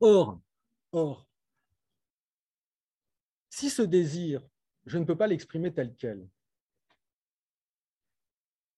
[0.00, 0.40] Or,
[0.92, 1.28] or,
[3.50, 4.46] si ce désir,
[4.86, 6.26] je ne peux pas l'exprimer tel quel,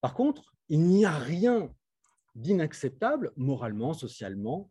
[0.00, 1.72] par contre, il n'y a rien
[2.34, 4.70] d'inacceptable moralement, socialement,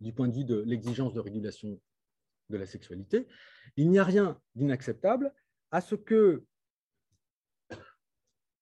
[0.00, 1.80] du point de vue de l'exigence de régulation
[2.50, 3.28] de la sexualité,
[3.76, 5.32] il n'y a rien d'inacceptable
[5.70, 6.44] à ce que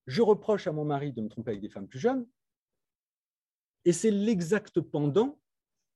[0.07, 2.25] je reproche à mon mari de me tromper avec des femmes plus jeunes,
[3.85, 5.39] et c'est l'exact pendant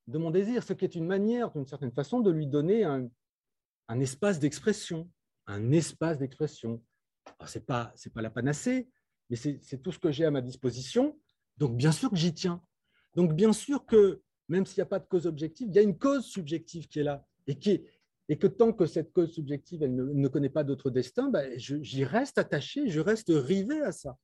[0.07, 3.09] de mon désir, ce qui est une manière, d'une certaine façon, de lui donner un,
[3.99, 5.09] espace d'expression,
[5.47, 6.83] un espace d'expression.
[7.45, 8.89] Ce n'est pas, pas la panacée,
[9.29, 11.19] mais c'est tout ce que j'ai à ma disposition.
[11.57, 12.63] Donc, bien sûr que j'y tiens.
[13.15, 15.83] Donc, bien sûr que, même s'il n'y a pas de cause objective, il y a
[15.83, 17.25] une cause subjective qui est là.
[17.47, 17.83] Et, qui
[18.29, 22.03] et que tant que cette cause subjective, elle ne, connaît pas d'autre destin, ben, j'y
[22.05, 24.17] reste attaché, je reste rivé à ça.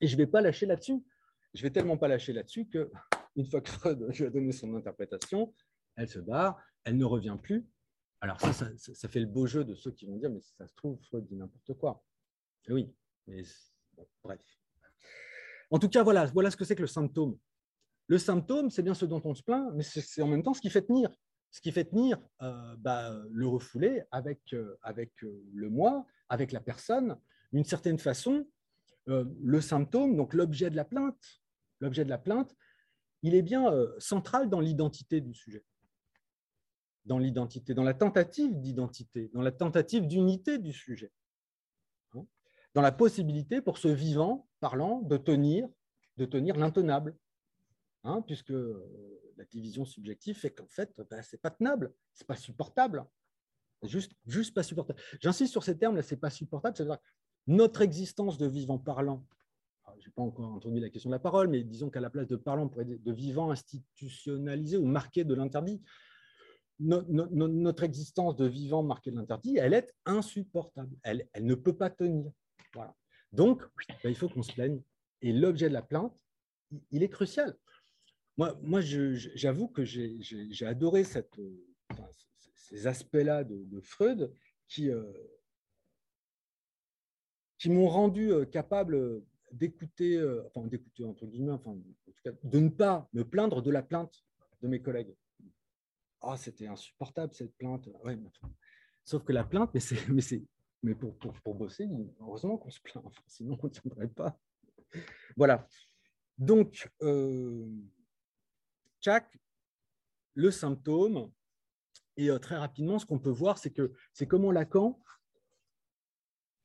[0.00, 1.02] Et je ne vais pas lâcher là-dessus.
[1.52, 2.90] Je ne vais tellement pas lâcher là-dessus que,
[3.34, 5.52] une fois que Freud lui a donné son interprétation,
[5.96, 7.66] elle se barre, elle ne revient plus,
[8.20, 10.74] alors ça, ça, fait le beau jeu de ceux qui vont dire, mais ça se
[10.74, 12.04] trouve, Freud dit n'importe quoi.
[12.68, 12.94] oui,
[13.26, 13.42] mais
[14.22, 14.40] bref.
[15.70, 17.36] En tout cas, voilà, voilà ce que c'est que le symptôme.
[18.06, 20.60] Le symptôme, c'est bien ce dont on se plaint, mais c'est en même temps ce
[20.60, 21.10] qui fait tenir.
[21.52, 26.60] Ce qui fait tenir euh, bah, le refoulé avec, euh, euh, le moi, avec la
[26.60, 27.18] personne,
[27.52, 28.46] d'une certaine façon,
[29.06, 31.40] le symptôme, donc l'objet de la plainte,
[31.80, 32.54] l'objet de la plainte,
[33.22, 35.64] il est bien central dans l'identité du sujet.
[37.06, 41.10] Dans l'identité, dans la tentative d'identité, dans la tentative d'unité du sujet,
[42.14, 42.24] hein,
[42.72, 45.68] dans la possibilité pour ce vivant parlant de tenir,
[46.16, 47.16] de tenir l'intenable,
[48.04, 48.54] hein, puisque
[49.40, 53.04] la division subjective fait qu'en fait, ben, ce n'est pas tenable, ce n'est pas supportable,
[53.82, 55.00] juste, juste pas supportable.
[55.20, 56.98] J'insiste sur ces termes-là, ce n'est pas supportable, c'est-à-dire
[57.46, 59.26] notre existence de vivant parlant,
[59.98, 62.28] je n'ai pas encore introduit la question de la parole, mais disons qu'à la place
[62.28, 65.82] de parlant, pour de vivant institutionnalisé ou marqué de l'interdit,
[66.78, 70.94] notre existence de vivant marqué de l'interdit, elle est insupportable.
[71.02, 72.30] Elle, ne peut pas tenir.
[72.74, 72.94] Voilà.
[73.32, 73.62] Donc,
[74.02, 74.80] ben, il faut qu'on se plaigne.
[75.22, 76.16] Et l'objet de la plainte,
[76.90, 77.56] il est crucial.
[78.36, 81.38] Moi, moi j'avoue que j'ai adoré cette,
[82.54, 84.32] ces aspects-là de, Freud
[84.68, 85.12] qui, euh,
[87.58, 89.22] qui m'ont rendu euh, capable
[89.52, 93.62] d'écouter, euh, enfin d'écouter entre guillemets, enfin, en tout cas, de ne pas me plaindre
[93.62, 94.24] de la plainte
[94.62, 95.14] de mes collègues.
[96.22, 97.88] Ah, c'était insupportable cette plainte.
[99.04, 100.22] sauf que la plainte, mais, mais,
[100.82, 101.88] mais pour, pour, pour, bosser,
[102.20, 104.38] heureusement qu'on se plaint, sinon on ne tiendrait pas.
[105.36, 105.66] Voilà.
[106.38, 107.66] Donc, euh,
[109.00, 109.38] tchac,
[110.34, 111.30] le symptôme,
[112.16, 115.00] et euh, très rapidement, ce qu'on peut voir, c'est que c'est comment Lacan,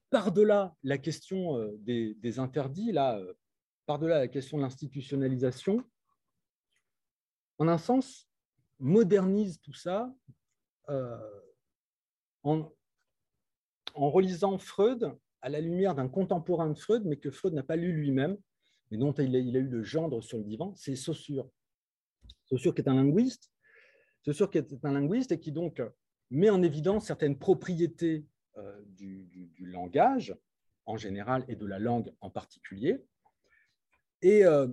[0.10, 3.34] par-delà la question euh, des, interdits, là, euh,
[3.86, 5.84] par-delà la question de l'institutionnalisation,
[7.58, 8.30] en un sens,
[8.80, 10.14] modernise tout ça
[10.90, 11.42] euh,
[12.44, 12.72] en,
[13.94, 17.92] relisant Freud à la lumière d'un contemporain de Freud, mais que Freud n'a pas lu
[17.92, 18.38] lui-même,
[18.92, 21.50] mais dont il a, eu le gendre sur le divan, c'est Saussure.
[22.46, 23.52] Saussure qui est un linguiste,
[24.24, 25.82] qui est un linguiste et qui donc
[26.32, 28.26] met en évidence certaines propriétés
[28.58, 30.36] euh, du, langage
[30.86, 33.04] en général et de la langue en particulier.
[34.22, 34.68] Et euh,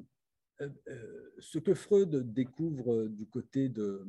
[0.60, 4.06] euh, ce que Freud découvre du côté, de,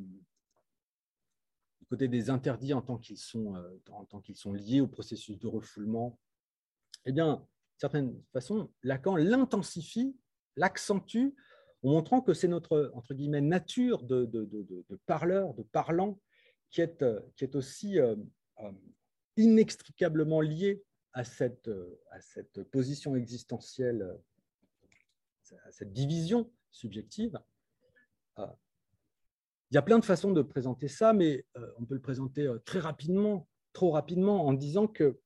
[1.79, 3.55] du côté des interdits en tant qu'ils sont,
[3.89, 6.19] en tant sont liés au processus de refoulement,
[7.05, 10.15] eh bien, d'une certaine façon, Lacan l'intensifie,
[10.55, 11.29] l'accentue,
[11.83, 16.19] en montrant que c'est notre entre guillemets, nature de, de, de, parleur, de parlant,
[16.69, 17.03] qui est,
[17.35, 17.97] qui est aussi
[19.37, 21.69] inextricablement liée à cette,
[22.11, 24.17] à cette position existentielle
[25.71, 27.39] cette division subjective.
[28.39, 28.47] Euh,
[29.71, 32.45] il y a plein de façons de présenter ça, mais euh, on peut le présenter
[32.45, 35.19] euh, très rapidement, trop rapidement, en disant que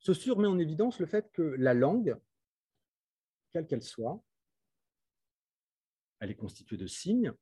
[0.00, 2.16] ce surmet en évidence le fait que la langue,
[3.52, 4.22] quelle qu'elle soit,
[6.20, 7.32] elle est constituée de signes,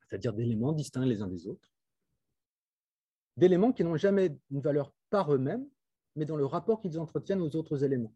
[0.00, 1.72] c'est-à-dire d'éléments distincts les uns des autres,
[3.36, 5.68] d'éléments qui n'ont jamais une valeur par eux-mêmes,
[6.16, 8.14] mais dans le rapport qu'ils entretiennent aux autres éléments.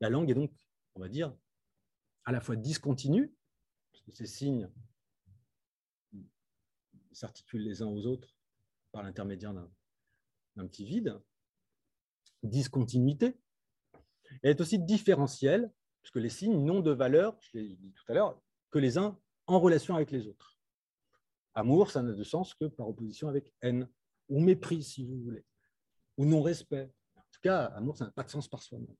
[0.00, 0.52] La langue est donc,
[0.94, 1.36] on va dire,
[2.24, 3.34] à la fois discontinue,
[3.92, 4.70] parce que ces signes
[7.12, 8.34] s'articulent les uns aux autres
[8.90, 11.20] par l'intermédiaire d'un petit vide,
[12.42, 13.38] discontinuité,
[14.42, 15.70] elle est aussi différentielle,
[16.02, 19.18] puisque les signes n'ont de valeur, je l'ai dit tout à l'heure, que les uns
[19.46, 20.58] en relation avec les autres.
[21.54, 23.88] Amour, ça n'a de sens que par opposition avec haine,
[24.28, 25.44] ou mépris, si vous voulez,
[26.16, 26.90] ou non-respect.
[27.16, 28.96] En tout cas, amour, ça n'a pas de sens par soi-même.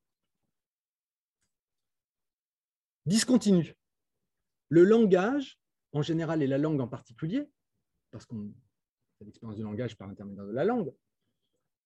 [3.06, 3.74] Discontinu.
[4.68, 5.60] Le langage,
[5.92, 7.50] en général, et la langue en particulier,
[8.10, 8.52] parce qu'on
[9.18, 10.94] fait l'expérience du langage par l'intermédiaire de la langue,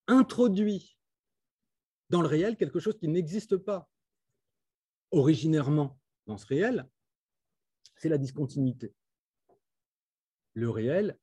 [0.08, 0.98] introduit
[2.10, 3.88] dans le réel quelque chose qui n'existe pas
[5.10, 6.88] originairement dans ce réel,
[7.96, 8.94] c'est la discontinuité.
[10.54, 11.18] Le réel,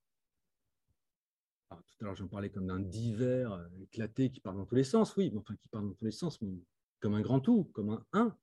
[1.69, 4.83] tout à l'heure j'en parlais comme d'un divers euh, éclaté qui part dans tous les
[4.83, 6.53] sens, oui, enfin qui part dans tous les sens, mais
[6.99, 8.37] comme un grand tout, comme un un.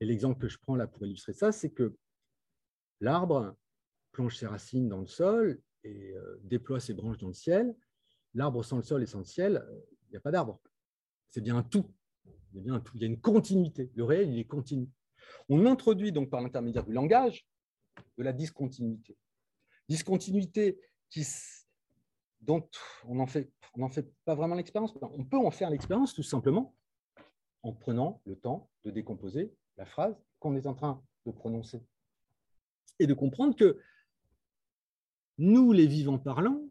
[0.00, 1.96] Et l'exemple que je prends là pour illustrer ça, c'est que
[3.00, 3.56] l'arbre
[4.12, 7.74] plonge ses racines dans le sol et euh, déploie ses branches dans le ciel.
[8.34, 10.60] L'arbre sans le sol et sans le ciel, euh, il n'y a pas d'arbre.
[11.30, 11.86] C'est bien un tout.
[12.52, 12.92] Il y a bien un tout.
[12.96, 13.90] Il y a une continuité.
[13.94, 14.88] Le réel, il est continu.
[15.48, 17.46] On introduit donc par l'intermédiaire du langage
[18.16, 19.16] de la discontinuité.
[19.88, 20.78] Discontinuité
[21.10, 21.26] qui,
[22.40, 22.68] dont
[23.04, 23.26] on n'en
[23.74, 24.94] on fait pas vraiment l'expérience.
[25.02, 26.74] On peut en faire l'expérience tout simplement
[27.62, 31.82] en prenant le temps de décomposer la phrase qu'on est en train de prononcer
[32.98, 33.80] et de comprendre que
[35.38, 36.62] nous, les vivants parlants,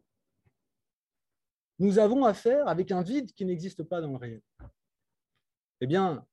[1.78, 4.42] nous avons affaire avec un vide qui n'existe pas dans le réel.
[5.80, 6.26] Eh bien,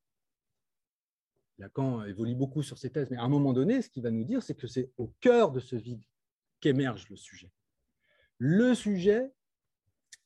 [1.57, 4.23] Lacan évolue beaucoup sur ces thèses, mais à un moment donné, ce qu'il va nous
[4.23, 6.03] dire, c'est que c'est au cœur de ce vide
[6.59, 7.51] qu'émerge le sujet.
[8.37, 9.31] Le sujet,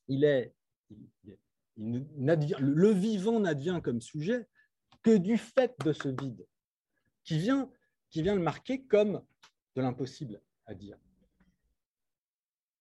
[0.08, 0.56] il est,
[1.78, 4.48] le vivant n'advient comme sujet
[5.04, 6.48] que du fait de ce vide,
[7.24, 7.70] qui vient,
[8.10, 9.24] qui vient le marquer comme
[9.76, 10.98] de l'impossible à dire,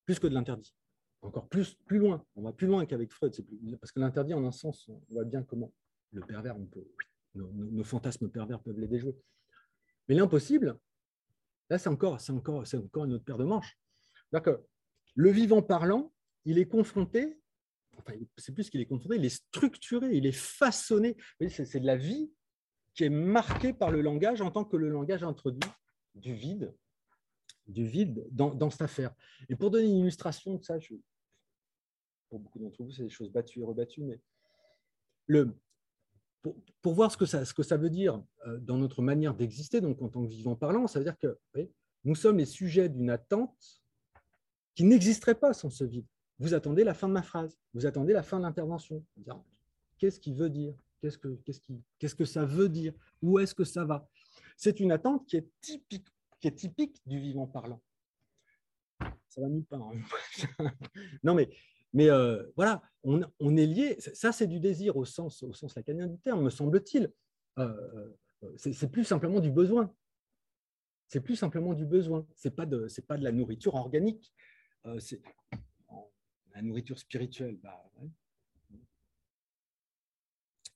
[0.07, 0.75] plus que de l'interdit.
[1.23, 3.35] Encore plus, plus loin, on va plus loin qu'avec Freud,
[3.81, 5.73] parce que l'interdit, en un sens, on voit bien comment
[6.13, 6.57] le pervers,
[7.35, 9.17] nos, fantasmes pervers peuvent les déjouer.
[10.09, 10.79] Mais l'impossible,
[11.71, 13.79] là, c'est encore, encore une autre paire de manches.
[14.33, 14.65] Que
[15.15, 16.13] le vivant parlant,
[16.45, 17.41] il est confronté,
[17.97, 21.17] enfin, c'est plus qu'il est confronté, il est structuré, il est façonné.
[21.49, 22.31] C'est de la vie
[22.95, 25.69] qui est marquée par le langage en tant que le langage introduit
[26.15, 26.75] du vide,
[27.69, 29.15] du vide dans, cette affaire.
[29.49, 30.79] Et pour donner une illustration de ça,
[32.29, 34.21] pour beaucoup d'entre vous, c'est des choses battues et rebattues, mais
[35.27, 35.55] le,
[36.83, 39.81] pour, voir ce que, ça, ce que ça veut dire euh, dans notre manière d'exister,
[39.81, 41.39] donc en tant que vivant parlant, ça veut dire que
[42.05, 43.83] nous sommes les sujets d'une attente
[44.75, 46.07] qui n'existerait pas sans ce vide.
[46.39, 49.05] Vous attendez la fin de ma phrase, vous attendez la fin de l'intervention.
[49.99, 50.75] Qu'est-ce qu'il veut dire?
[51.03, 51.09] Que,
[51.45, 52.93] qu'est-ce, qui, qu'est-ce que ça veut dire?
[53.23, 54.09] Où est-ce que ça va?
[54.57, 56.09] C'est une attente qui est typique,
[56.41, 57.83] qui est typique du vivant parlant.
[59.29, 59.83] Ça va nulle part.
[59.83, 60.71] Hein.
[61.23, 64.01] non, mais euh, voilà, on, est lié.
[64.01, 67.13] Ça, c'est du désir au sens, au sens lacanien du terme, me semble-t-il.
[67.59, 69.95] Euh, euh, c'est plus simplement du besoin.
[71.07, 72.27] C'est plus simplement du besoin.
[72.35, 74.33] C'est pas de, pas de la nourriture organique.
[74.99, 75.23] c'est
[76.55, 77.57] la nourriture spirituelle.
[77.57, 77.83] Bah,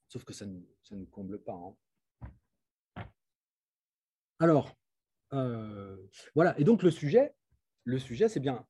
[0.09, 0.61] Sauf que ça ne
[0.91, 1.55] nous comble pas.
[1.55, 3.05] Hein.
[4.39, 4.77] Alors,
[6.35, 6.59] voilà.
[6.59, 7.35] Et donc le sujet,
[7.85, 8.67] le sujet, c'est bien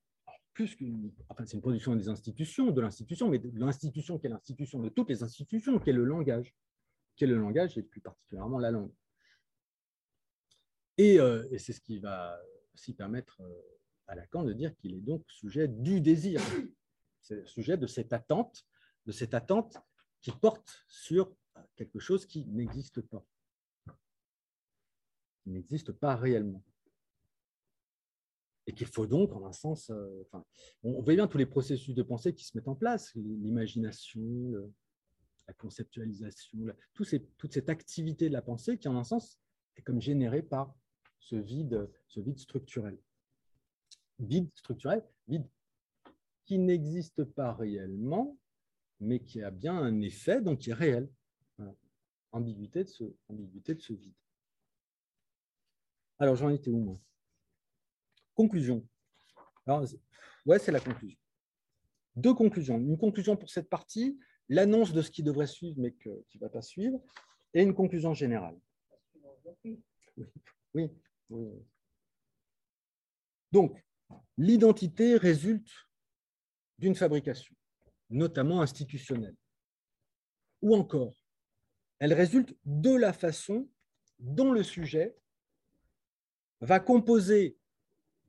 [0.54, 1.12] plus qu'une.
[1.28, 4.88] Enfin, c'est une production des institutions, de l'institution, mais de l'institution qui est l'institution de
[4.88, 6.54] toutes les institutions, qui est le langage,
[7.16, 8.92] qui est le langage et plus particulièrement la langue.
[10.98, 12.38] Et, euh, c'est ce qui va
[12.74, 13.62] aussi permettre euh,
[14.06, 16.40] à Lacan de dire qu'il est donc sujet du désir,
[17.20, 18.66] c'est sujet de cette attente,
[19.06, 19.78] de cette attente
[20.20, 21.34] qui porte sur
[21.76, 23.24] quelque chose qui n'existe pas,
[25.47, 26.62] n'existe pas réellement
[28.66, 30.22] et qu'il faut donc, en un sens, euh,
[30.82, 34.53] on, voit bien tous les processus de pensée qui se mettent en place, l'imagination,
[35.49, 37.05] la conceptualisation, tout
[37.38, 39.40] toute cette activité de la pensée qui, en un sens,
[39.76, 40.74] est comme générée par
[41.18, 42.99] ce vide, ce vide structurel.
[44.20, 45.47] Vide structurel, vide
[46.45, 48.36] qui n'existe pas réellement,
[49.01, 51.09] mais qui a bien un effet, donc qui est réel.
[52.32, 54.14] Ambiguïté de ce vide.
[56.22, 57.00] Alors, j'en étais où, moi?
[58.36, 58.86] Conclusion.
[59.66, 61.18] ouais, c'est la conclusion.
[62.14, 62.78] Deux conclusions.
[62.78, 66.48] Une conclusion pour cette partie, l'annonce de ce qui devrait suivre mais qui ne va
[66.48, 67.02] pas suivre,
[67.52, 68.56] et une conclusion générale.
[70.74, 70.92] Oui,
[73.50, 73.84] Donc,
[74.38, 75.72] l'identité résulte
[76.78, 77.56] d'une fabrication,
[78.10, 79.34] notamment institutionnelle.
[80.60, 81.16] Ou encore,
[81.98, 83.68] elle résulte de la façon
[84.20, 85.16] dont le sujet
[86.62, 87.58] va composer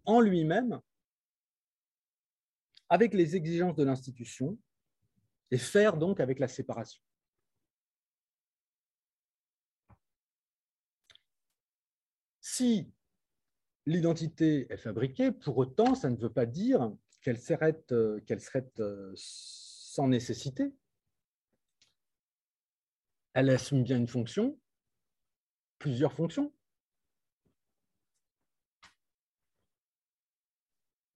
[0.05, 0.81] en lui-même
[2.89, 4.57] avec les exigences de l'institution
[5.51, 7.01] et faire donc avec la séparation.
[12.41, 12.91] Si
[13.85, 18.19] l'identité est fabriquée, pour autant, ça ne veut pas dire qu'elle serait, euh,
[18.79, 20.73] euh, sans nécessité.
[23.33, 24.59] Elle assume bien une fonction,
[25.79, 26.53] plusieurs fonctions.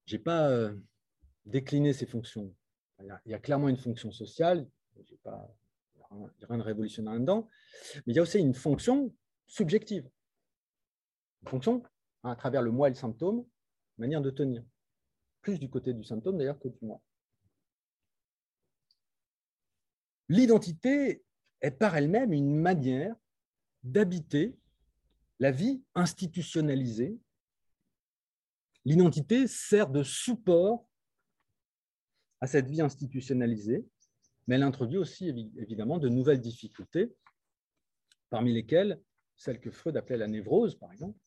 [0.07, 0.73] Je n'ai pas euh,
[1.45, 2.53] décliné ces fonctions.
[2.99, 7.47] Il y, a, clairement une fonction sociale, il n'y a rien de révolutionnaire là-dedans,
[7.93, 9.13] mais il y a aussi une fonction
[9.45, 10.09] subjective.
[11.43, 11.83] Une fonction
[12.23, 13.45] à travers le moi et le symptôme,
[13.99, 14.63] manière de tenir.
[15.41, 16.99] Plus du côté du symptôme d'ailleurs que du moi.
[20.29, 21.23] L'identité
[21.61, 23.15] est par elle-même une manière
[23.83, 24.57] d'habiter
[25.39, 27.17] la vie institutionnalisée.
[28.87, 30.89] L'identité sert de support
[32.39, 33.85] à cette vie institutionnalisée,
[34.47, 35.27] mais elle introduit aussi
[35.57, 37.13] évidemment de nouvelles difficultés,
[38.29, 39.01] parmi lesquelles
[39.35, 41.19] celle que Freud appelait la névrose, par exemple.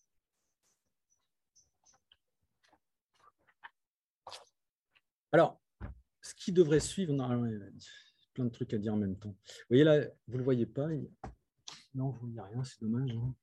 [5.30, 5.60] Alors,
[6.22, 7.12] ce qui devrait suivre,
[8.32, 9.36] plein de trucs à dire en même temps.
[9.36, 10.88] Vous voyez là, vous ne le voyez pas
[11.92, 13.10] Non, vous ne voyez rien, c'est dommage.
[13.14, 13.34] Hein.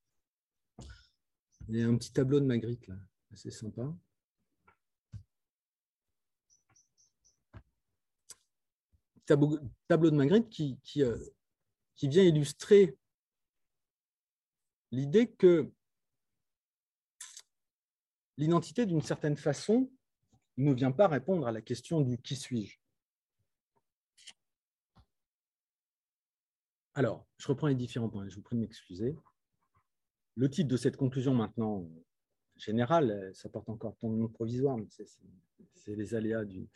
[1.67, 2.95] il y a un petit tableau de Magritte, là,
[3.31, 3.95] assez sympa.
[9.27, 9.59] Tableau,
[9.89, 11.17] de Magritte qui, euh,
[11.95, 12.97] qui, vient illustrer
[14.91, 15.69] l'idée que
[18.37, 19.91] l'identité, d'une certaine façon,
[20.55, 22.77] ne vient pas répondre à la question du qui suis-je.
[26.95, 29.15] Alors, je reprends les différents points, je vous prie de m'excuser.
[30.35, 31.87] Le titre de cette conclusion maintenant
[32.55, 36.67] générale, ça porte encore ton nom provisoire, mais c'est les aléas du,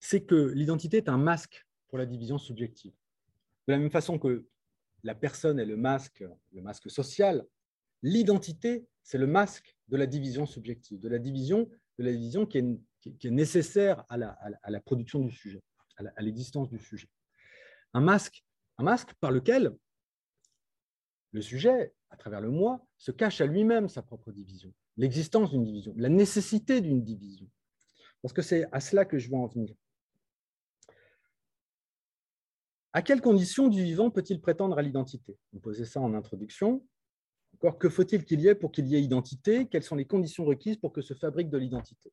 [0.00, 2.92] c'est que l'identité est un masque pour la division subjective.
[3.68, 4.46] De la même façon que
[5.04, 7.46] la personne est le masque, le masque social,
[8.02, 12.58] l'identité, c'est le masque de la division subjective, de la division, de la division qui,
[12.58, 15.62] est, nécessaire à la, production du sujet,
[15.96, 17.08] à l'existence du sujet.
[17.92, 18.44] Un masque,
[18.78, 19.76] un masque par lequel
[21.32, 25.64] le sujet, à travers le moi, se cache à lui-même sa propre division, l'existence d'une
[25.64, 27.48] division, la nécessité d'une division.
[28.22, 29.74] Parce que c'est à cela que je veux en venir.
[32.92, 35.38] À quelles conditions du vivant peut-il prétendre à l'identité?
[35.54, 36.84] On posait ça en introduction.
[37.54, 39.66] Encore, que faut-il qu'il y ait pour qu'il y ait identité?
[39.68, 42.12] Quelles sont les conditions requises pour que se fabrique de l'identité?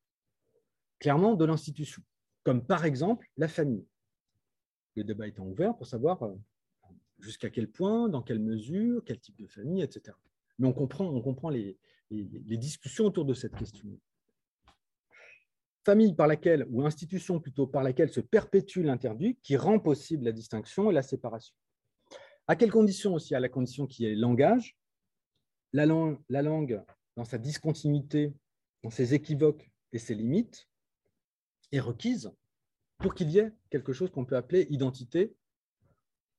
[1.00, 2.04] Clairement, de l'institution,
[2.44, 3.88] comme par exemple la famille.
[4.96, 6.34] Le débat étant ouvert pour savoir euh,
[7.20, 10.16] jusqu'à quel point, dans quelle mesure, quel type de famille, etc.
[10.60, 11.78] Mais on comprend, on comprend les,
[12.10, 13.88] les discussions autour de cette question
[15.88, 20.34] famille par laquelle, ou institution plutôt, par laquelle se perpétue l'interdit, qui rend possible la
[20.34, 21.56] distinction et la séparation.
[22.46, 23.34] À quelles conditions aussi?
[23.36, 24.78] À la condition qu'il y ait langage,
[25.72, 26.84] la langue
[27.16, 28.34] dans sa discontinuité,
[28.84, 30.68] dans ses équivoques et ses limites,
[31.72, 32.34] est requise
[32.98, 35.38] pour qu'il y ait quelque chose qu'on peut appeler identité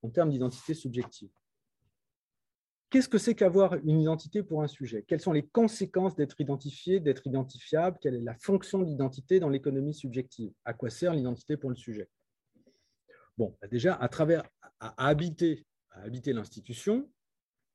[0.03, 1.31] en termes d'identité subjective.
[2.89, 5.03] Qu'est-ce que c'est qu'avoir une identité pour un sujet?
[5.07, 7.99] Quelles sont les conséquences d'être identifié, d'être identifiable?
[8.01, 10.51] Quelle est la fonction de l'identité dans l'économie subjective?
[10.65, 12.09] À quoi sert l'identité pour le sujet?
[13.37, 14.43] Bon, bah déjà, à travers,
[14.79, 17.07] à, habiter, à habiter l'institution,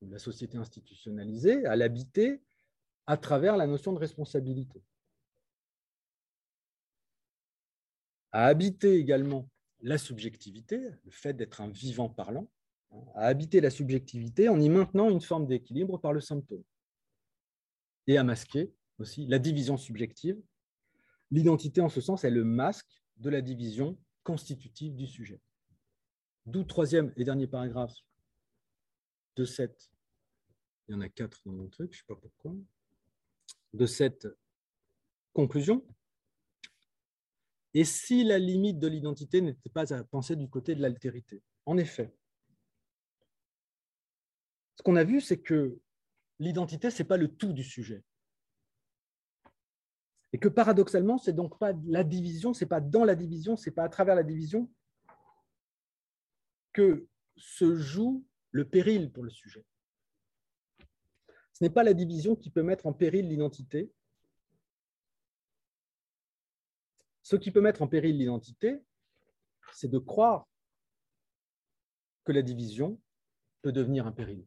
[0.03, 2.43] la société institutionnalisée, à l'habiter
[3.07, 4.83] à travers la notion de responsabilité.
[8.33, 9.49] À habiter également
[9.81, 12.51] la subjectivité, le fait d'être un vivant parlant,
[13.15, 16.65] à habiter la subjectivité en y maintenant une forme d'équilibre par le symptôme.
[18.07, 20.41] Et à masquer aussi la division subjective.
[21.31, 25.41] L'identité, en ce sens, est le masque de la division constitutive du sujet.
[26.47, 27.95] D'où troisième et dernier paragraphe
[29.37, 29.91] de cette,
[30.89, 32.55] il y en a quatre dans mon truc, je ne sais pas pourquoi,
[33.73, 34.29] de cette
[35.33, 35.85] conclusion.
[37.73, 41.43] Et si la limite de l'identité n'était pas à penser du côté de l'altérité?
[41.67, 42.15] En effet,
[44.77, 45.79] ce qu'on a vu, c'est que
[46.39, 48.03] l'identité, ce n'est pas le tout du sujet.
[50.33, 53.85] Et que paradoxalement, c'est donc pas la division, c'est pas dans la division, c'est pas
[53.85, 54.69] à travers la division
[56.73, 57.07] que
[57.37, 59.65] se joue le péril pour le sujet.
[61.53, 63.93] Ce n'est pas la division qui peut mettre en péril l'identité.
[67.23, 68.83] Ce qui peut mettre en péril l'identité,
[69.73, 70.49] c'est de croire
[72.25, 73.01] que la division
[73.63, 74.45] peut devenir un péril.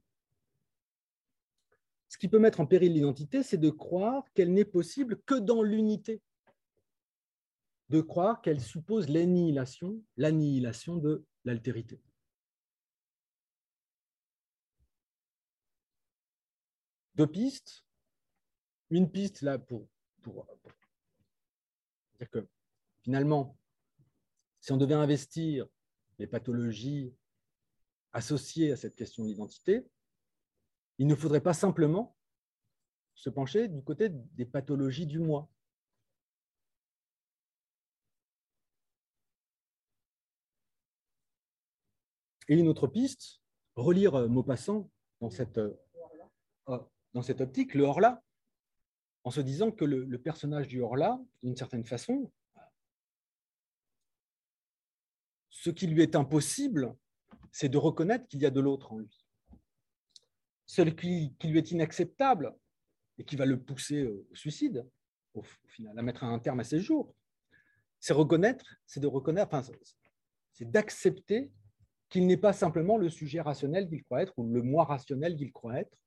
[2.10, 5.62] Ce qui peut mettre en péril l'identité, c'est de croire qu'elle n'est possible que dans
[5.62, 6.22] l'unité,
[7.90, 12.02] de croire qu'elle suppose l'annihilation, l'annihilation de l'altérité.
[17.16, 17.84] Deux pistes.
[18.90, 19.86] Une piste là pour,
[20.22, 20.48] pour
[22.20, 22.48] dire que
[23.02, 23.58] finalement,
[24.62, 25.68] si on devait investir
[26.20, 27.14] les pathologies
[28.14, 29.86] associées à cette question de l'identité,
[30.98, 32.16] il ne faudrait pas simplement
[33.14, 35.50] se pencher du côté des pathologies du moi.
[42.48, 43.42] Et une autre piste,
[43.76, 44.90] relire euh, Maupassant
[45.20, 45.78] dans cette, euh,
[46.70, 46.80] euh,
[47.14, 48.24] dans cette optique, le Horla,
[49.24, 52.32] en se disant que le, le personnage du Horla, d'une certaine façon,
[55.50, 56.96] ce qui lui est impossible,
[57.52, 59.27] c'est de reconnaître qu'il y a de l'autre en lui
[60.68, 62.54] ce qui, lui est inacceptable
[63.18, 64.88] et qui va le pousser au suicide,
[65.34, 67.16] au, final, à mettre un terme à ses jours,
[68.00, 69.74] c'est reconnaître, c'est de reconnaître, enfin,
[70.52, 71.52] c'est d'accepter
[72.10, 75.52] qu'il n'est pas simplement le sujet rationnel qu'il croit être ou le moi rationnel qu'il
[75.52, 75.98] croit être,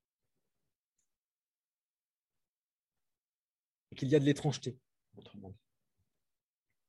[3.91, 4.79] et qu'il y a de l'étrangeté,
[5.17, 5.55] autrement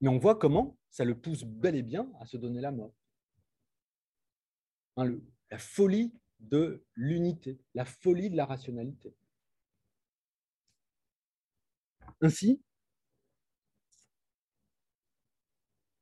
[0.02, 2.94] Mais on voit comment ça le pousse bel et bien à se donner la mort.
[4.98, 9.16] La folie de l'unité, la folie de la rationalité.
[12.22, 12.62] Ainsi,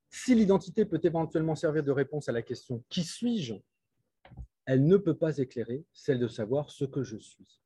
[0.09, 3.55] si l'identité peut éventuellement servir de réponse à la question qui suis-je,
[4.65, 7.61] elle ne peut pas éclairer celle de savoir ce que je suis.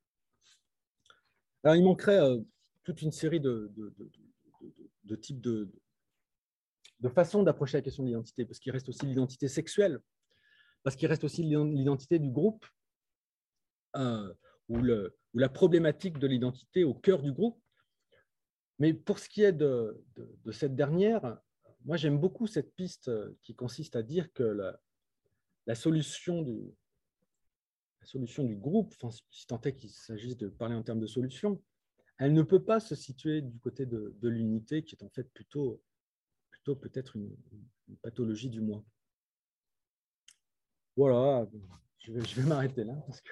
[1.64, 2.40] Alors, il manquerait euh,
[2.84, 3.72] toute une série de,
[5.04, 5.72] de types de,
[7.00, 10.00] de façons d'approcher la question de l'identité, parce qu'il reste aussi l'identité sexuelle,
[10.84, 12.66] parce qu'il reste aussi l'identité du groupe,
[13.96, 14.34] euh,
[14.70, 14.80] ou,
[15.34, 17.60] la problématique de l'identité au cœur du groupe.
[18.80, 20.04] Mais pour ce qui est de,
[20.52, 21.38] cette dernière,
[21.86, 23.10] moi j'aime beaucoup cette piste
[23.42, 24.44] qui consiste à dire que
[25.66, 26.60] la, solution, du,
[28.04, 28.94] solution du groupe,
[29.32, 31.62] si tant est qu'il s'agisse de parler en termes de solution,
[32.20, 35.82] elle ne peut pas se situer du côté de, l'unité, qui est en fait plutôt,
[36.52, 37.36] plutôt peut-être une,
[37.88, 38.84] une pathologie du moi.
[40.96, 41.48] Voilà,
[42.00, 42.94] je vais, m'arrêter là.
[43.08, 43.32] Parce que...